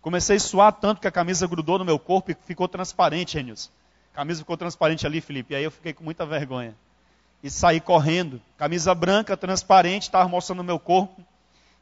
Comecei 0.01 0.35
a 0.35 0.39
suar 0.39 0.73
tanto 0.73 0.99
que 0.99 1.07
a 1.07 1.11
camisa 1.11 1.47
grudou 1.47 1.79
no 1.79 1.85
meu 1.85 1.97
corpo 1.97 2.31
e 2.31 2.37
ficou 2.45 2.67
transparente, 2.67 3.37
Renilson. 3.37 3.69
Camisa 4.13 4.39
ficou 4.39 4.55
transparente 4.55 5.05
ali, 5.05 5.19
Felipe. 5.19 5.53
E 5.53 5.57
aí 5.57 5.63
eu 5.63 5.71
fiquei 5.71 5.93
com 5.93 6.03
muita 6.03 6.25
vergonha. 6.25 6.75
E 7.41 7.49
saí 7.49 7.81
correndo. 7.81 8.41
Camisa 8.57 8.93
branca, 8.93 9.35
transparente, 9.35 10.03
estava 10.03 10.29
mostrando 10.29 10.59
o 10.59 10.63
meu 10.63 10.79
corpo. 10.79 11.21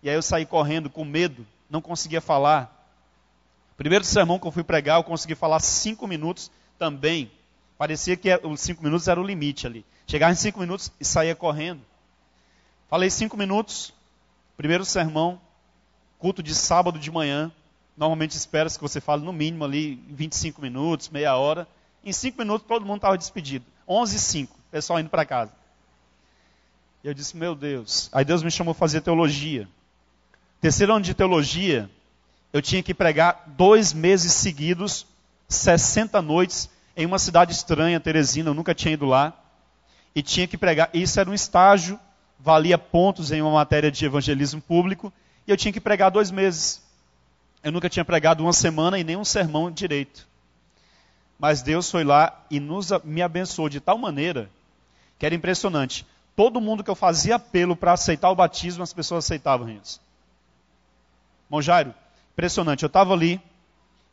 E 0.02 0.10
aí 0.10 0.16
eu 0.16 0.22
saí 0.22 0.46
correndo 0.46 0.90
com 0.90 1.04
medo. 1.04 1.46
Não 1.70 1.82
conseguia 1.82 2.22
falar. 2.22 2.78
Primeiro 3.78 4.06
sermão 4.06 4.40
que 4.40 4.48
eu 4.48 4.52
fui 4.52 4.64
pregar, 4.64 4.98
eu 4.98 5.04
consegui 5.04 5.36
falar 5.36 5.60
cinco 5.60 6.08
minutos 6.08 6.52
também. 6.80 7.32
Parecia 7.78 8.16
que 8.16 8.30
os 8.44 8.62
cinco 8.62 8.84
minutos 8.84 9.08
era 9.08 9.20
o 9.20 9.24
limite 9.24 9.68
ali. 9.68 9.86
Chegava 10.08 10.32
em 10.32 10.36
cinco 10.36 10.60
minutos 10.60 10.92
e 11.00 11.06
saía 11.06 11.36
correndo. 11.36 11.82
Falei 12.90 13.10
cinco 13.10 13.36
minutos. 13.36 13.94
Primeiro 14.56 14.86
sermão, 14.86 15.42
culto 16.20 16.44
de 16.44 16.54
sábado 16.54 17.00
de 17.00 17.10
manhã. 17.10 17.52
Normalmente 17.98 18.38
espera-se 18.38 18.78
que 18.78 18.84
você 18.84 19.02
fale 19.02 19.24
no 19.24 19.34
mínimo 19.34 19.66
ali 19.66 19.96
25 20.10 20.62
minutos, 20.62 21.10
meia 21.10 21.36
hora. 21.36 21.68
Em 22.04 22.12
cinco 22.12 22.40
minutos 22.40 22.68
todo 22.68 22.86
mundo 22.86 22.98
estava 22.98 23.18
despedido. 23.18 23.66
11 23.88 24.16
e 24.16 24.20
5, 24.20 24.60
pessoal 24.72 25.00
indo 25.00 25.10
para 25.10 25.26
casa. 25.26 25.52
E 27.04 27.08
eu 27.08 27.14
disse, 27.14 27.36
meu 27.36 27.56
Deus. 27.56 28.10
Aí 28.12 28.24
Deus 28.24 28.44
me 28.44 28.52
chamou 28.52 28.72
a 28.72 28.76
fazer 28.76 29.02
teologia. 29.02 29.68
Terceiro 30.60 30.94
ano 30.94 31.04
de 31.04 31.14
teologia, 31.14 31.90
eu 32.54 32.62
tinha 32.62 32.84
que 32.84 32.94
pregar 32.94 33.44
dois 33.48 33.94
meses 33.94 34.34
seguidos, 34.34 35.06
60 35.48 36.22
noites, 36.22 36.70
em 36.96 37.06
uma 37.06 37.18
cidade 37.18 37.52
estranha, 37.52 38.00
Teresina, 38.00 38.50
eu 38.50 38.54
nunca 38.54 38.76
tinha 38.76 38.94
ido 38.94 39.06
lá. 39.06 39.34
E 40.14 40.22
tinha 40.22 40.48
que 40.48 40.58
pregar. 40.58 40.90
Isso 40.94 41.20
era 41.20 41.30
um 41.30 41.34
estágio, 41.34 42.00
valia 42.40 42.78
pontos 42.78 43.32
em 43.32 43.42
uma 43.42 43.52
matéria 43.52 43.92
de 43.92 44.06
evangelismo 44.06 44.62
público. 44.62 45.12
E 45.48 45.52
eu 45.52 45.58
tinha 45.58 45.72
que 45.72 45.80
pregar 45.80 46.12
dois 46.12 46.30
meses. 46.30 46.82
Eu 47.64 47.72
nunca 47.72 47.90
tinha 47.90 48.04
pregado 48.04 48.44
uma 48.44 48.54
semana 48.54 49.00
e 49.00 49.04
nem 49.04 49.16
um 49.16 49.26
sermão 49.26 49.72
direito. 49.72 50.28
Mas 51.42 51.64
Deus 51.64 51.90
foi 51.90 52.04
lá 52.04 52.40
e 52.52 52.60
nos, 52.60 52.92
me 53.04 53.20
abençoou 53.20 53.68
de 53.68 53.80
tal 53.80 53.98
maneira 53.98 54.48
que 55.18 55.26
era 55.26 55.34
impressionante. 55.34 56.06
Todo 56.36 56.62
mundo 56.62 56.84
que 56.84 56.90
eu 56.92 56.96
fazia 56.96 57.38
apelo 57.38 57.76
para 57.76 57.94
aceitar 57.94 58.30
o 58.30 58.36
batismo, 58.36 58.84
as 58.84 58.94
pessoas 58.94 59.26
aceitavam 59.26 59.68
isso. 59.68 60.00
Irmão 61.48 61.60
Jairo, 61.60 61.96
impressionante. 62.34 62.84
Eu 62.84 62.88
estava 62.88 63.12
ali, 63.12 63.42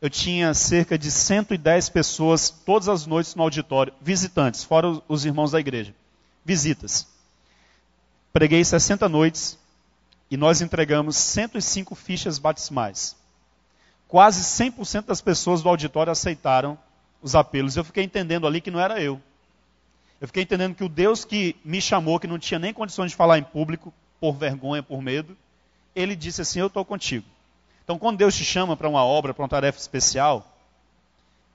eu 0.01 0.09
tinha 0.09 0.55
cerca 0.55 0.97
de 0.97 1.11
110 1.11 1.89
pessoas 1.89 2.49
todas 2.49 2.89
as 2.89 3.05
noites 3.05 3.35
no 3.35 3.43
auditório, 3.43 3.93
visitantes, 4.01 4.63
fora 4.63 4.99
os 5.07 5.23
irmãos 5.23 5.51
da 5.51 5.59
igreja. 5.59 5.93
Visitas. 6.43 7.07
Preguei 8.33 8.65
60 8.65 9.07
noites 9.07 9.55
e 10.31 10.35
nós 10.35 10.61
entregamos 10.61 11.15
105 11.15 11.93
fichas 11.93 12.39
batismais. 12.39 13.15
Quase 14.07 14.41
100% 14.41 15.05
das 15.05 15.21
pessoas 15.21 15.61
do 15.61 15.69
auditório 15.69 16.11
aceitaram 16.11 16.75
os 17.21 17.35
apelos. 17.35 17.75
Eu 17.75 17.83
fiquei 17.83 18.03
entendendo 18.03 18.47
ali 18.47 18.61
que 18.61 18.71
não 18.71 18.79
era 18.79 19.01
eu. 19.01 19.21
Eu 20.19 20.27
fiquei 20.27 20.43
entendendo 20.43 20.75
que 20.75 20.83
o 20.83 20.89
Deus 20.89 21.23
que 21.23 21.55
me 21.63 21.81
chamou, 21.81 22.19
que 22.19 22.27
não 22.27 22.37
tinha 22.37 22.59
nem 22.59 22.73
condições 22.73 23.11
de 23.11 23.17
falar 23.17 23.37
em 23.37 23.43
público, 23.43 23.93
por 24.19 24.33
vergonha, 24.33 24.83
por 24.83 25.01
medo, 25.01 25.35
ele 25.95 26.15
disse 26.15 26.41
assim: 26.41 26.59
Eu 26.59 26.67
estou 26.67 26.83
contigo. 26.83 27.25
Então, 27.83 27.97
quando 27.97 28.17
Deus 28.17 28.35
te 28.35 28.43
chama 28.43 28.75
para 28.77 28.87
uma 28.87 29.03
obra, 29.03 29.33
para 29.33 29.41
uma 29.41 29.49
tarefa 29.49 29.79
especial, 29.79 30.45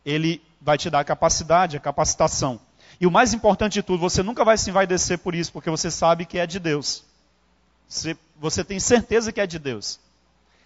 ele 0.05 0.42
vai 0.61 0.77
te 0.77 0.90
dar 0.90 1.00
a 1.00 1.05
capacidade, 1.05 1.77
a 1.77 1.81
capacitação. 1.81 2.61
E 3.00 3.07
o 3.07 3.11
mais 3.11 3.35
importante 3.35 3.74
de 3.74 3.83
tudo, 3.83 4.00
você 4.00 4.22
nunca 4.22 4.44
vai 4.44 4.57
se 4.57 4.70
envaidecer 4.70 5.18
por 5.18 5.35
isso, 5.35 5.53
porque 5.53 5.70
você 5.70 5.90
sabe 5.90 6.24
que 6.24 6.38
é 6.38 6.46
de 6.46 6.59
Deus. 6.59 7.05
Você, 7.88 8.16
você 8.37 8.64
tem 8.64 8.81
certeza 8.81 9.33
que 9.33 9.40
é 9.40 9.46
de 9.46 9.59
Deus. 9.59 10.00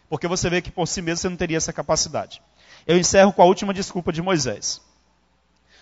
Porque 0.09 0.27
você 0.27 0.49
vê 0.49 0.63
que 0.63 0.71
por 0.71 0.87
si 0.87 1.03
mesmo 1.03 1.19
você 1.19 1.29
não 1.29 1.37
teria 1.37 1.57
essa 1.57 1.73
capacidade. 1.73 2.41
Eu 2.87 2.97
encerro 2.97 3.33
com 3.33 3.43
a 3.43 3.45
última 3.45 3.75
desculpa 3.75 4.13
de 4.13 4.23
Moisés. 4.23 4.81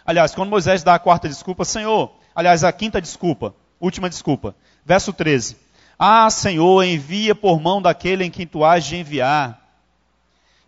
Aliás, 0.06 0.34
quando 0.34 0.50
Moisés 0.50 0.82
dá 0.82 0.94
a 0.94 0.98
quarta 0.98 1.28
desculpa, 1.28 1.64
Senhor, 1.64 2.12
Aliás, 2.36 2.62
a 2.62 2.70
quinta 2.70 3.00
desculpa, 3.00 3.54
última 3.80 4.10
desculpa. 4.10 4.54
Verso 4.84 5.10
13. 5.10 5.56
Ah, 5.98 6.28
Senhor, 6.28 6.84
envia 6.84 7.34
por 7.34 7.58
mão 7.58 7.80
daquele 7.80 8.24
em 8.24 8.30
quem 8.30 8.46
tu 8.46 8.62
has 8.62 8.84
de 8.84 8.96
enviar. 8.96 9.58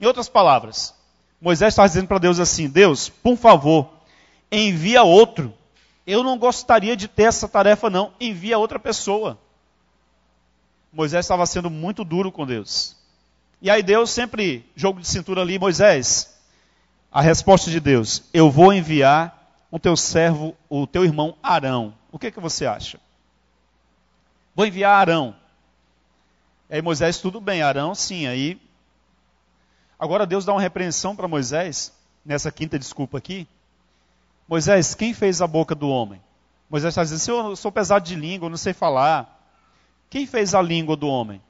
Em 0.00 0.06
outras 0.06 0.30
palavras, 0.30 0.94
Moisés 1.38 1.74
está 1.74 1.86
dizendo 1.86 2.08
para 2.08 2.16
Deus 2.16 2.40
assim: 2.40 2.70
Deus, 2.70 3.10
por 3.10 3.36
favor, 3.36 3.90
envia 4.50 5.02
outro. 5.02 5.52
Eu 6.06 6.22
não 6.22 6.38
gostaria 6.38 6.96
de 6.96 7.06
ter 7.06 7.24
essa 7.24 7.46
tarefa, 7.46 7.90
não. 7.90 8.14
Envia 8.18 8.56
outra 8.56 8.78
pessoa. 8.78 9.38
Moisés 10.90 11.26
estava 11.26 11.44
sendo 11.44 11.68
muito 11.68 12.02
duro 12.02 12.32
com 12.32 12.46
Deus. 12.46 12.96
E 13.60 13.68
aí 13.70 13.82
Deus 13.82 14.08
sempre, 14.08 14.64
jogo 14.74 15.02
de 15.02 15.06
cintura 15.06 15.42
ali, 15.42 15.58
Moisés, 15.58 16.34
a 17.10 17.20
resposta 17.20 17.70
de 17.70 17.80
Deus, 17.80 18.22
eu 18.32 18.50
vou 18.50 18.72
enviar 18.72 19.66
o 19.70 19.78
teu 19.78 19.96
servo, 19.96 20.56
o 20.68 20.86
teu 20.86 21.04
irmão 21.04 21.36
Arão. 21.42 21.94
O 22.12 22.18
que, 22.18 22.30
que 22.30 22.40
você 22.40 22.66
acha? 22.66 23.00
Vou 24.54 24.66
enviar 24.66 24.94
Arão. 24.94 25.34
Aí 26.70 26.82
Moisés, 26.82 27.18
tudo 27.18 27.40
bem, 27.40 27.62
Arão, 27.62 27.94
sim. 27.94 28.26
Aí, 28.26 28.60
agora 29.98 30.26
Deus 30.26 30.44
dá 30.44 30.52
uma 30.52 30.60
repreensão 30.60 31.16
para 31.16 31.28
Moisés, 31.28 31.92
nessa 32.24 32.52
quinta 32.52 32.78
desculpa 32.78 33.18
aqui. 33.18 33.48
Moisés, 34.46 34.94
quem 34.94 35.14
fez 35.14 35.40
a 35.40 35.46
boca 35.46 35.74
do 35.74 35.88
homem? 35.88 36.20
Moisés 36.68 36.92
está 36.92 37.02
dizendo, 37.02 37.50
eu 37.50 37.56
sou 37.56 37.72
pesado 37.72 38.04
de 38.04 38.14
língua, 38.14 38.46
eu 38.46 38.50
não 38.50 38.56
sei 38.58 38.74
falar. 38.74 39.34
Quem 40.10 40.26
fez 40.26 40.54
a 40.54 40.60
língua 40.60 40.96
do 40.96 41.08
homem? 41.08 41.40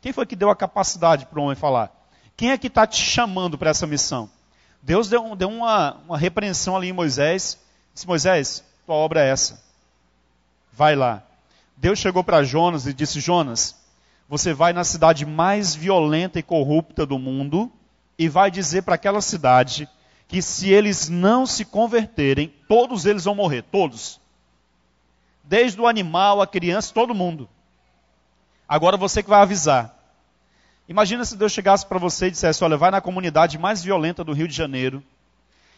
Quem 0.00 0.12
foi 0.12 0.26
que 0.26 0.36
deu 0.36 0.50
a 0.50 0.56
capacidade 0.56 1.26
para 1.26 1.40
o 1.40 1.44
homem 1.44 1.56
falar? 1.56 1.92
Quem 2.36 2.50
é 2.50 2.58
que 2.58 2.66
está 2.66 2.86
te 2.86 3.00
chamando 3.00 3.56
para 3.56 3.70
essa 3.70 3.86
missão? 3.86 4.28
Deus 4.84 5.08
deu, 5.08 5.34
deu 5.34 5.48
uma, 5.48 5.94
uma, 6.06 6.18
repreensão 6.18 6.76
ali 6.76 6.88
em 6.88 6.92
Moisés. 6.92 7.58
Disse: 7.94 8.06
Moisés, 8.06 8.62
tua 8.84 8.94
obra 8.94 9.24
é 9.24 9.30
essa. 9.30 9.62
Vai 10.70 10.94
lá. 10.94 11.22
Deus 11.74 11.98
chegou 11.98 12.22
para 12.22 12.44
Jonas 12.44 12.86
e 12.86 12.92
disse: 12.92 13.18
Jonas, 13.18 13.74
você 14.28 14.52
vai 14.52 14.74
na 14.74 14.84
cidade 14.84 15.24
mais 15.24 15.74
violenta 15.74 16.38
e 16.38 16.42
corrupta 16.42 17.06
do 17.06 17.18
mundo 17.18 17.72
e 18.18 18.28
vai 18.28 18.50
dizer 18.50 18.82
para 18.82 18.96
aquela 18.96 19.22
cidade 19.22 19.88
que 20.28 20.42
se 20.42 20.68
eles 20.68 21.08
não 21.08 21.46
se 21.46 21.64
converterem, 21.64 22.52
todos 22.68 23.06
eles 23.06 23.24
vão 23.24 23.34
morrer, 23.34 23.62
todos. 23.62 24.20
Desde 25.42 25.80
o 25.80 25.86
animal, 25.86 26.42
a 26.42 26.46
criança, 26.46 26.92
todo 26.92 27.14
mundo. 27.14 27.48
Agora 28.68 28.98
você 28.98 29.22
que 29.22 29.30
vai 29.30 29.40
avisar. 29.40 29.93
Imagina 30.88 31.24
se 31.24 31.36
Deus 31.36 31.52
chegasse 31.52 31.86
para 31.86 31.98
você 31.98 32.26
e 32.26 32.30
dissesse: 32.30 32.62
Olha, 32.62 32.76
vai 32.76 32.90
na 32.90 33.00
comunidade 33.00 33.58
mais 33.58 33.82
violenta 33.82 34.22
do 34.22 34.32
Rio 34.32 34.48
de 34.48 34.54
Janeiro. 34.54 35.02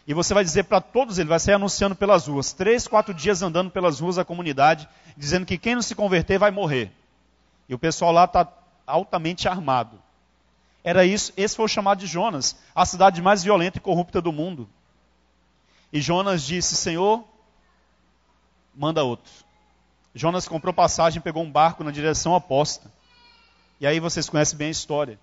E 0.05 0.13
você 0.13 0.33
vai 0.33 0.43
dizer 0.43 0.63
para 0.63 0.79
todos 0.79 1.17
eles, 1.17 1.29
vai 1.29 1.39
sair 1.39 1.55
anunciando 1.55 1.95
pelas 1.95 2.27
ruas, 2.27 2.53
três, 2.53 2.87
quatro 2.87 3.13
dias 3.13 3.41
andando 3.41 3.69
pelas 3.69 3.99
ruas 3.99 4.15
da 4.15 4.23
comunidade, 4.23 4.87
dizendo 5.17 5.45
que 5.45 5.57
quem 5.57 5.75
não 5.75 5.81
se 5.81 5.95
converter 5.95 6.39
vai 6.39 6.49
morrer. 6.49 6.91
E 7.67 7.75
o 7.75 7.79
pessoal 7.79 8.13
lá 8.13 8.23
está 8.23 8.47
altamente 8.85 9.49
armado. 9.49 9.99
Era 10.81 11.05
isso, 11.05 11.33
esse 11.35 11.53
foi 11.53 11.65
o 11.65 11.69
chamado 11.69 11.99
de 11.99 12.07
Jonas, 12.07 12.55
a 12.73 12.85
cidade 12.85 13.21
mais 13.21 13.43
violenta 13.43 13.77
e 13.77 13.81
corrupta 13.81 14.21
do 14.21 14.31
mundo. 14.31 14.69
E 15.91 15.99
Jonas 15.99 16.41
disse: 16.41 16.75
Senhor, 16.75 17.25
manda 18.73 19.03
outro. 19.03 19.31
Jonas 20.15 20.47
comprou 20.47 20.73
passagem, 20.73 21.21
pegou 21.21 21.43
um 21.43 21.51
barco 21.51 21.83
na 21.83 21.91
direção 21.91 22.31
oposta. 22.31 22.89
E 23.79 23.87
aí 23.87 23.99
vocês 23.99 24.29
conhecem 24.29 24.57
bem 24.57 24.69
a 24.69 24.71
história. 24.71 25.19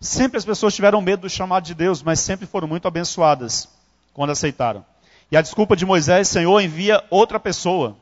Sempre 0.00 0.38
as 0.38 0.44
pessoas 0.44 0.74
tiveram 0.74 1.00
medo 1.00 1.22
do 1.22 1.30
chamado 1.30 1.64
de 1.64 1.74
Deus, 1.74 2.02
mas 2.02 2.20
sempre 2.20 2.46
foram 2.46 2.68
muito 2.68 2.86
abençoadas 2.86 3.68
quando 4.14 4.30
aceitaram. 4.30 4.84
E 5.30 5.36
a 5.36 5.42
desculpa 5.42 5.76
de 5.76 5.84
Moisés, 5.84 6.28
Senhor, 6.28 6.60
envia 6.60 7.04
outra 7.10 7.38
pessoa. 7.40 7.96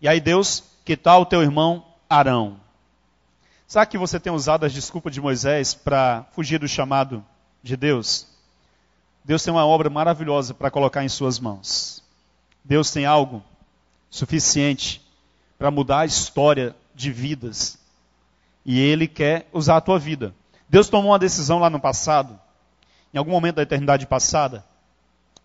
E 0.00 0.06
aí 0.06 0.20
Deus, 0.20 0.62
que 0.84 0.96
tal 0.96 1.22
o 1.22 1.26
teu 1.26 1.42
irmão 1.42 1.84
Arão? 2.08 2.60
Sabe 3.66 3.90
que 3.90 3.98
você 3.98 4.20
tem 4.20 4.32
usado 4.32 4.64
as 4.64 4.72
desculpas 4.72 5.12
de 5.12 5.20
Moisés 5.20 5.74
para 5.74 6.24
fugir 6.32 6.58
do 6.58 6.68
chamado 6.68 7.24
de 7.62 7.76
Deus? 7.76 8.26
Deus 9.24 9.42
tem 9.42 9.52
uma 9.52 9.66
obra 9.66 9.90
maravilhosa 9.90 10.54
para 10.54 10.70
colocar 10.70 11.04
em 11.04 11.08
suas 11.08 11.38
mãos. 11.38 12.02
Deus 12.64 12.90
tem 12.90 13.04
algo 13.04 13.42
suficiente 14.10 15.02
para 15.58 15.70
mudar 15.70 16.00
a 16.00 16.06
história 16.06 16.74
de 16.94 17.12
vidas. 17.12 17.78
E 18.68 18.78
Ele 18.78 19.08
quer 19.08 19.48
usar 19.50 19.78
a 19.78 19.80
tua 19.80 19.98
vida. 19.98 20.34
Deus 20.68 20.90
tomou 20.90 21.12
uma 21.12 21.18
decisão 21.18 21.58
lá 21.58 21.70
no 21.70 21.80
passado, 21.80 22.38
em 23.14 23.16
algum 23.16 23.30
momento 23.30 23.54
da 23.54 23.62
eternidade 23.62 24.06
passada, 24.06 24.62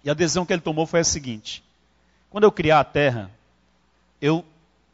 e 0.04 0.10
a 0.10 0.14
decisão 0.14 0.46
que 0.46 0.52
Ele 0.52 0.62
tomou 0.62 0.86
foi 0.86 1.00
a 1.00 1.06
seguinte: 1.06 1.64
quando 2.30 2.44
eu 2.44 2.52
criar 2.52 2.82
a 2.82 2.84
terra, 2.84 3.32
eu 4.22 4.44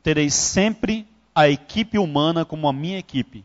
terei 0.04 0.30
sempre 0.30 1.08
a 1.34 1.50
equipe 1.50 1.98
humana 1.98 2.46
como 2.46 2.68
a 2.68 2.74
minha 2.74 3.00
equipe. 3.00 3.44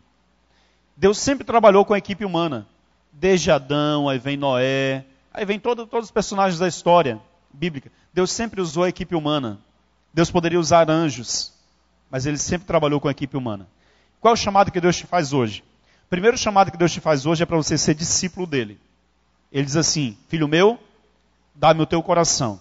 Deus 0.95 1.17
sempre 1.17 1.45
trabalhou 1.45 1.87
com 1.87 1.95
a 1.95 1.99
equipe 1.99 2.23
humana. 2.23 2.67
Desde 3.11 3.51
Adão, 3.51 4.07
aí 4.07 4.19
vem 4.19 4.37
Noé, 4.37 5.07
aí 5.33 5.47
vem 5.47 5.59
todo, 5.59 5.87
todos 5.87 6.09
os 6.09 6.13
personagens 6.13 6.59
da 6.59 6.69
história 6.69 7.19
bíblica. 7.51 7.91
Deus 8.13 8.31
sempre 8.31 8.61
usou 8.61 8.85
a 8.85 8.91
equipe 8.91 9.15
humana. 9.15 9.59
Deus 10.13 10.31
poderia 10.31 10.61
usar 10.61 10.91
anjos, 10.91 11.55
mas 12.11 12.27
ele 12.27 12.37
sempre 12.37 12.67
trabalhou 12.67 13.01
com 13.01 13.09
a 13.09 13.13
equipe 13.13 13.35
humana. 13.35 13.67
Qual 14.25 14.33
é 14.33 14.37
o 14.37 14.37
chamado 14.39 14.73
que 14.73 14.81
Deus 14.81 14.97
te 14.97 15.07
faz 15.07 15.35
hoje? 15.35 15.63
O 16.07 16.09
primeiro 16.09 16.39
chamado 16.39 16.71
que 16.71 16.79
Deus 16.79 16.91
te 16.91 16.99
faz 16.99 17.27
hoje 17.27 17.43
é 17.43 17.47
para 17.47 17.59
você 17.59 17.77
ser 17.77 17.95
discípulo 17.95 18.47
dele. 18.47 18.81
Ele 19.53 19.67
diz 19.67 19.77
assim: 19.77 20.17
Filho 20.29 20.49
meu, 20.49 20.79
dá-me 21.55 21.83
o 21.83 21.87
teu 21.87 22.03
coração. 22.03 22.59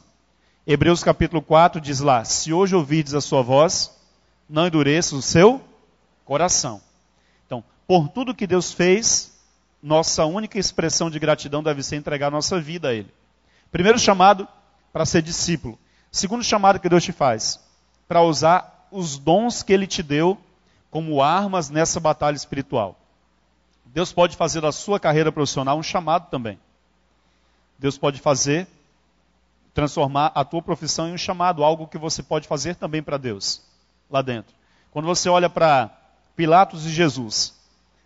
Hebreus 0.67 1.06
capítulo 1.06 1.41
4 1.41 1.80
diz 1.80 2.02
lá: 2.02 2.26
Se 2.26 2.52
hoje 2.52 2.76
ouvides 2.76 3.13
a 3.13 3.21
sua 3.21 3.41
voz, 3.41 3.97
não 4.49 4.67
endureça 4.67 5.15
o 5.15 5.21
seu 5.21 5.62
coração. 6.26 6.82
Então, 7.45 7.63
por 7.88 8.10
tudo 8.10 8.36
que 8.36 8.45
Deus 8.45 8.73
fez, 8.73 9.32
nossa 9.82 10.26
única 10.26 10.60
expressão 10.60 11.10
de 11.10 11.17
gratidão 11.17 11.63
deve 11.63 11.82
ser 11.82 11.95
entregar 11.95 12.30
nossa 12.30 12.60
vida 12.60 12.89
a 12.89 12.93
Ele. 12.93 13.10
Primeiro 13.71 13.97
chamado 13.97 14.45
para 14.91 15.06
ser 15.06 15.21
discípulo. 15.21 15.80
Segundo 16.12 16.43
chamado 16.43 16.78
que 16.78 16.89
Deus 16.89 17.06
te 17.06 17.13
faz, 17.13 17.58
para 18.06 18.21
usar 18.21 18.89
os 18.91 19.17
dons 19.17 19.63
que 19.63 19.71
Ele 19.71 19.88
te 19.88 20.04
deu 20.04 20.38
como 20.93 21.23
armas 21.23 21.71
nessa 21.71 21.99
batalha 21.99 22.36
espiritual. 22.36 22.95
Deus 23.84 24.13
pode 24.13 24.38
fazer 24.38 24.62
da 24.62 24.71
sua 24.71 24.99
carreira 24.99 25.32
profissional 25.32 25.75
um 25.75 25.82
chamado 25.82 26.29
também. 26.29 26.60
Deus 27.79 27.97
pode 27.97 28.19
fazer, 28.21 28.67
transformar 29.73 30.32
a 30.36 30.45
tua 30.45 30.62
profissão 30.62 31.08
em 31.08 31.13
um 31.13 31.17
chamado, 31.17 31.63
algo 31.63 31.88
que 31.88 31.97
você 31.97 32.21
pode 32.21 32.47
fazer 32.47 32.75
também 32.75 33.01
para 33.01 33.17
Deus, 33.17 33.63
lá 34.08 34.21
dentro. 34.21 34.53
Quando 34.91 35.06
você 35.06 35.27
olha 35.29 35.49
para 35.49 35.89
Pilatos 36.36 36.86
e 36.86 36.91
Jesus, 36.91 37.56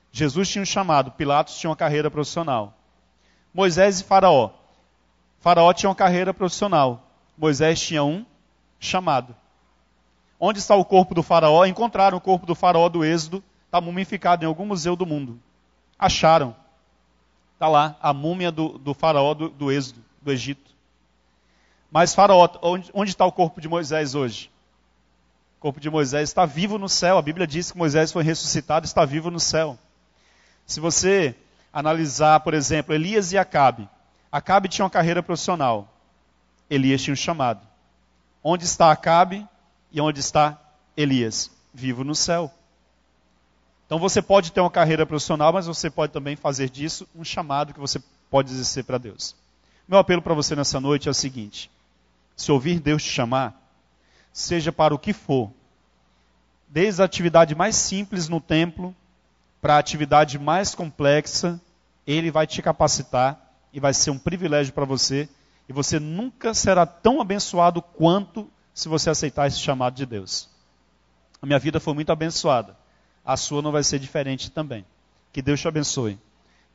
Jesus 0.09 0.47
tinha 0.47 0.61
um 0.61 0.65
chamado, 0.65 1.11
Pilatos 1.11 1.57
tinha 1.57 1.69
uma 1.69 1.75
carreira 1.75 2.09
profissional. 2.09 2.73
Moisés 3.53 3.99
e 3.99 4.03
Faraó. 4.05 4.51
Faraó 5.41 5.73
tinha 5.73 5.89
uma 5.89 5.95
carreira 5.95 6.33
profissional. 6.33 7.03
Moisés 7.37 7.81
tinha 7.81 8.01
um 8.01 8.25
chamado. 8.79 9.35
Onde 10.39 10.59
está 10.59 10.75
o 10.75 10.85
corpo 10.85 11.15
do 11.15 11.23
faraó? 11.23 11.65
Encontraram 11.65 12.17
o 12.17 12.21
corpo 12.21 12.45
do 12.45 12.53
faraó 12.53 12.87
do 12.89 13.03
Êxodo, 13.03 13.43
está 13.65 13.81
mumificado 13.81 14.43
em 14.43 14.47
algum 14.47 14.65
museu 14.65 14.95
do 14.95 15.05
mundo. 15.05 15.39
Acharam. 15.97 16.55
Está 17.53 17.67
lá, 17.67 17.95
a 18.01 18.13
múmia 18.13 18.51
do, 18.51 18.77
do 18.77 18.93
faraó 18.93 19.33
do, 19.33 19.49
do, 19.49 19.71
Êxodo, 19.71 19.99
do 20.21 20.31
Egito. 20.31 20.71
Mas 21.91 22.13
faraó, 22.13 22.47
onde, 22.61 22.91
onde 22.93 23.09
está 23.09 23.25
o 23.25 23.31
corpo 23.31 23.59
de 23.59 23.67
Moisés 23.67 24.13
hoje? 24.13 24.51
O 25.57 25.61
corpo 25.61 25.79
de 25.79 25.89
Moisés 25.89 26.29
está 26.29 26.45
vivo 26.45 26.77
no 26.77 26.87
céu. 26.87 27.17
A 27.17 27.21
Bíblia 27.21 27.47
diz 27.47 27.71
que 27.71 27.77
Moisés 27.77 28.11
foi 28.11 28.23
ressuscitado, 28.23 28.85
está 28.85 29.05
vivo 29.05 29.31
no 29.31 29.39
céu. 29.39 29.77
Se 30.67 30.79
você 30.79 31.35
analisar, 31.73 32.41
por 32.41 32.53
exemplo, 32.53 32.93
Elias 32.93 33.31
e 33.31 33.39
Acabe. 33.39 33.89
Acabe 34.31 34.67
tinha 34.67 34.85
uma 34.85 34.91
carreira 34.91 35.23
profissional. 35.23 35.87
Elias 36.69 37.01
tinha 37.01 37.13
um 37.13 37.17
chamado. 37.17 37.61
Onde 38.43 38.65
está 38.65 38.91
Acabe 38.91 39.47
e 39.91 40.01
onde 40.01 40.19
está 40.19 40.59
Elias? 40.95 41.51
Vivo 41.73 42.03
no 42.03 42.15
céu. 42.15 42.51
Então 43.85 43.99
você 43.99 44.21
pode 44.21 44.51
ter 44.51 44.59
uma 44.59 44.69
carreira 44.69 45.05
profissional, 45.05 45.53
mas 45.53 45.67
você 45.67 45.89
pode 45.89 46.11
também 46.11 46.35
fazer 46.35 46.69
disso 46.69 47.07
um 47.15 47.23
chamado 47.23 47.73
que 47.73 47.79
você 47.79 48.01
pode 48.29 48.51
exercer 48.51 48.83
para 48.83 48.97
Deus. 48.97 49.35
Meu 49.87 49.97
apelo 49.97 50.21
para 50.21 50.33
você 50.33 50.55
nessa 50.55 50.79
noite 50.81 51.07
é 51.07 51.11
o 51.11 51.13
seguinte: 51.13 51.71
se 52.35 52.51
ouvir 52.51 52.79
Deus 52.79 53.01
te 53.01 53.09
chamar, 53.09 53.55
seja 54.33 54.71
para 54.71 54.93
o 54.93 54.99
que 54.99 55.13
for, 55.13 55.51
desde 56.67 57.01
a 57.01 57.05
atividade 57.05 57.55
mais 57.55 57.75
simples 57.75 58.27
no 58.27 58.41
templo 58.41 58.93
para 59.61 59.75
a 59.75 59.79
atividade 59.79 60.37
mais 60.37 60.75
complexa, 60.75 61.59
Ele 62.05 62.29
vai 62.29 62.45
te 62.45 62.61
capacitar 62.61 63.39
e 63.73 63.79
vai 63.79 63.93
ser 63.93 64.11
um 64.11 64.19
privilégio 64.19 64.73
para 64.73 64.85
você 64.85 65.29
e 65.67 65.73
você 65.73 65.99
nunca 65.99 66.53
será 66.53 66.85
tão 66.85 67.19
abençoado 67.19 67.81
quanto 67.81 68.49
se 68.77 68.87
você 68.87 69.09
aceitar 69.09 69.47
esse 69.47 69.57
chamado 69.57 69.95
de 69.95 70.05
Deus. 70.05 70.47
A 71.41 71.47
minha 71.47 71.57
vida 71.57 71.79
foi 71.79 71.95
muito 71.95 72.11
abençoada. 72.11 72.77
A 73.25 73.35
sua 73.35 73.59
não 73.59 73.71
vai 73.71 73.83
ser 73.83 73.97
diferente 73.97 74.51
também. 74.51 74.85
Que 75.33 75.41
Deus 75.41 75.59
te 75.59 75.67
abençoe. 75.67 76.19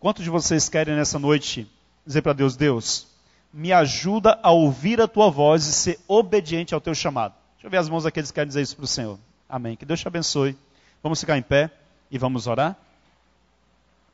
Quantos 0.00 0.24
de 0.24 0.28
vocês 0.28 0.68
querem 0.68 0.96
nessa 0.96 1.16
noite 1.16 1.64
dizer 2.04 2.20
para 2.20 2.32
Deus: 2.32 2.56
Deus, 2.56 3.06
me 3.52 3.72
ajuda 3.72 4.36
a 4.42 4.50
ouvir 4.50 5.00
a 5.00 5.06
tua 5.06 5.30
voz 5.30 5.64
e 5.64 5.72
ser 5.72 6.00
obediente 6.08 6.74
ao 6.74 6.80
teu 6.80 6.92
chamado. 6.92 7.34
Deixa 7.54 7.68
eu 7.68 7.70
ver 7.70 7.76
as 7.76 7.88
mãos 7.88 8.02
daqueles 8.02 8.32
que 8.32 8.34
querem 8.34 8.48
dizer 8.48 8.62
isso 8.62 8.74
para 8.74 8.84
o 8.84 8.88
Senhor. 8.88 9.16
Amém. 9.48 9.76
Que 9.76 9.84
Deus 9.84 10.00
te 10.00 10.08
abençoe. 10.08 10.58
Vamos 11.04 11.20
ficar 11.20 11.38
em 11.38 11.42
pé 11.42 11.70
e 12.10 12.18
vamos 12.18 12.48
orar. 12.48 12.76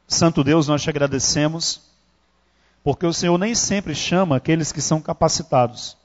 Santo 0.07 0.45
Deus, 0.45 0.69
nós 0.69 0.83
te 0.83 0.91
agradecemos, 0.91 1.81
porque 2.85 3.07
o 3.07 3.15
Senhor 3.15 3.39
nem 3.39 3.55
sempre 3.55 3.95
chama 3.95 4.37
aqueles 4.37 4.73
que 4.73 4.83
são 4.83 5.01
capacitados, 5.01 5.97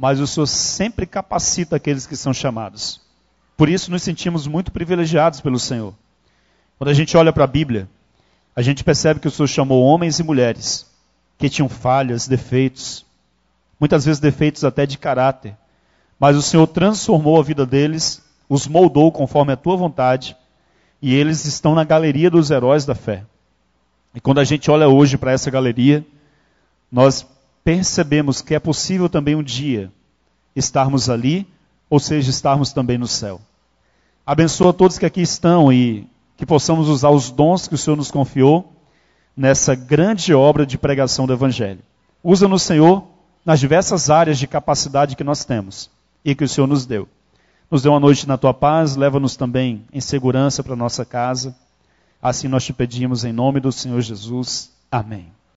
mas 0.00 0.18
o 0.18 0.26
Senhor 0.26 0.46
sempre 0.46 1.04
capacita 1.04 1.76
aqueles 1.76 2.06
que 2.06 2.16
são 2.16 2.32
chamados. 2.32 3.02
Por 3.54 3.68
isso 3.68 3.90
nos 3.90 4.02
sentimos 4.02 4.46
muito 4.46 4.72
privilegiados 4.72 5.42
pelo 5.42 5.58
Senhor. 5.58 5.92
Quando 6.78 6.88
a 6.88 6.94
gente 6.94 7.14
olha 7.18 7.34
para 7.34 7.44
a 7.44 7.46
Bíblia, 7.46 7.86
a 8.56 8.62
gente 8.62 8.82
percebe 8.82 9.20
que 9.20 9.28
o 9.28 9.30
Senhor 9.30 9.46
chamou 9.46 9.82
homens 9.84 10.18
e 10.18 10.22
mulheres 10.22 10.86
que 11.36 11.50
tinham 11.50 11.68
falhas, 11.68 12.26
defeitos, 12.26 13.04
muitas 13.78 14.06
vezes 14.06 14.18
defeitos 14.18 14.64
até 14.64 14.86
de 14.86 14.96
caráter, 14.96 15.54
mas 16.18 16.34
o 16.34 16.40
Senhor 16.40 16.66
transformou 16.66 17.38
a 17.38 17.42
vida 17.42 17.66
deles, 17.66 18.22
os 18.48 18.66
moldou 18.66 19.12
conforme 19.12 19.52
a 19.52 19.56
tua 19.56 19.76
vontade, 19.76 20.34
e 21.02 21.14
eles 21.14 21.44
estão 21.44 21.74
na 21.74 21.84
galeria 21.84 22.30
dos 22.30 22.50
heróis 22.50 22.86
da 22.86 22.94
fé. 22.94 23.22
E 24.14 24.20
quando 24.20 24.38
a 24.38 24.44
gente 24.44 24.70
olha 24.70 24.88
hoje 24.88 25.18
para 25.18 25.32
essa 25.32 25.50
galeria, 25.50 26.02
nós 26.90 27.26
percebemos 27.64 28.40
que 28.42 28.54
é 28.54 28.58
possível 28.58 29.08
também 29.08 29.34
um 29.34 29.42
dia 29.42 29.92
estarmos 30.54 31.08
ali, 31.08 31.46
ou 31.88 31.98
seja, 31.98 32.30
estarmos 32.30 32.72
também 32.72 32.98
no 32.98 33.06
céu. 33.06 33.40
Abençoa 34.26 34.72
todos 34.72 34.98
que 34.98 35.06
aqui 35.06 35.22
estão 35.22 35.72
e 35.72 36.06
que 36.36 36.46
possamos 36.46 36.88
usar 36.88 37.10
os 37.10 37.30
dons 37.30 37.66
que 37.66 37.74
o 37.74 37.78
Senhor 37.78 37.96
nos 37.96 38.10
confiou 38.10 38.72
nessa 39.36 39.74
grande 39.74 40.34
obra 40.34 40.64
de 40.64 40.78
pregação 40.78 41.26
do 41.26 41.32
Evangelho. 41.32 41.80
Usa-nos, 42.22 42.62
Senhor, 42.62 43.04
nas 43.44 43.60
diversas 43.60 44.10
áreas 44.10 44.38
de 44.38 44.46
capacidade 44.46 45.16
que 45.16 45.24
nós 45.24 45.44
temos 45.44 45.90
e 46.24 46.34
que 46.34 46.44
o 46.44 46.48
Senhor 46.48 46.66
nos 46.66 46.86
deu. 46.86 47.08
Nos 47.70 47.82
dê 47.82 47.88
uma 47.88 48.00
noite 48.00 48.26
na 48.26 48.36
tua 48.36 48.52
paz, 48.52 48.96
leva-nos 48.96 49.36
também 49.36 49.84
em 49.92 50.00
segurança 50.00 50.62
para 50.62 50.76
nossa 50.76 51.04
casa. 51.04 51.54
Assim 52.20 52.48
nós 52.48 52.64
te 52.64 52.72
pedimos 52.72 53.24
em 53.24 53.32
nome 53.32 53.60
do 53.60 53.72
Senhor 53.72 54.00
Jesus. 54.00 54.70
Amém. 54.90 55.39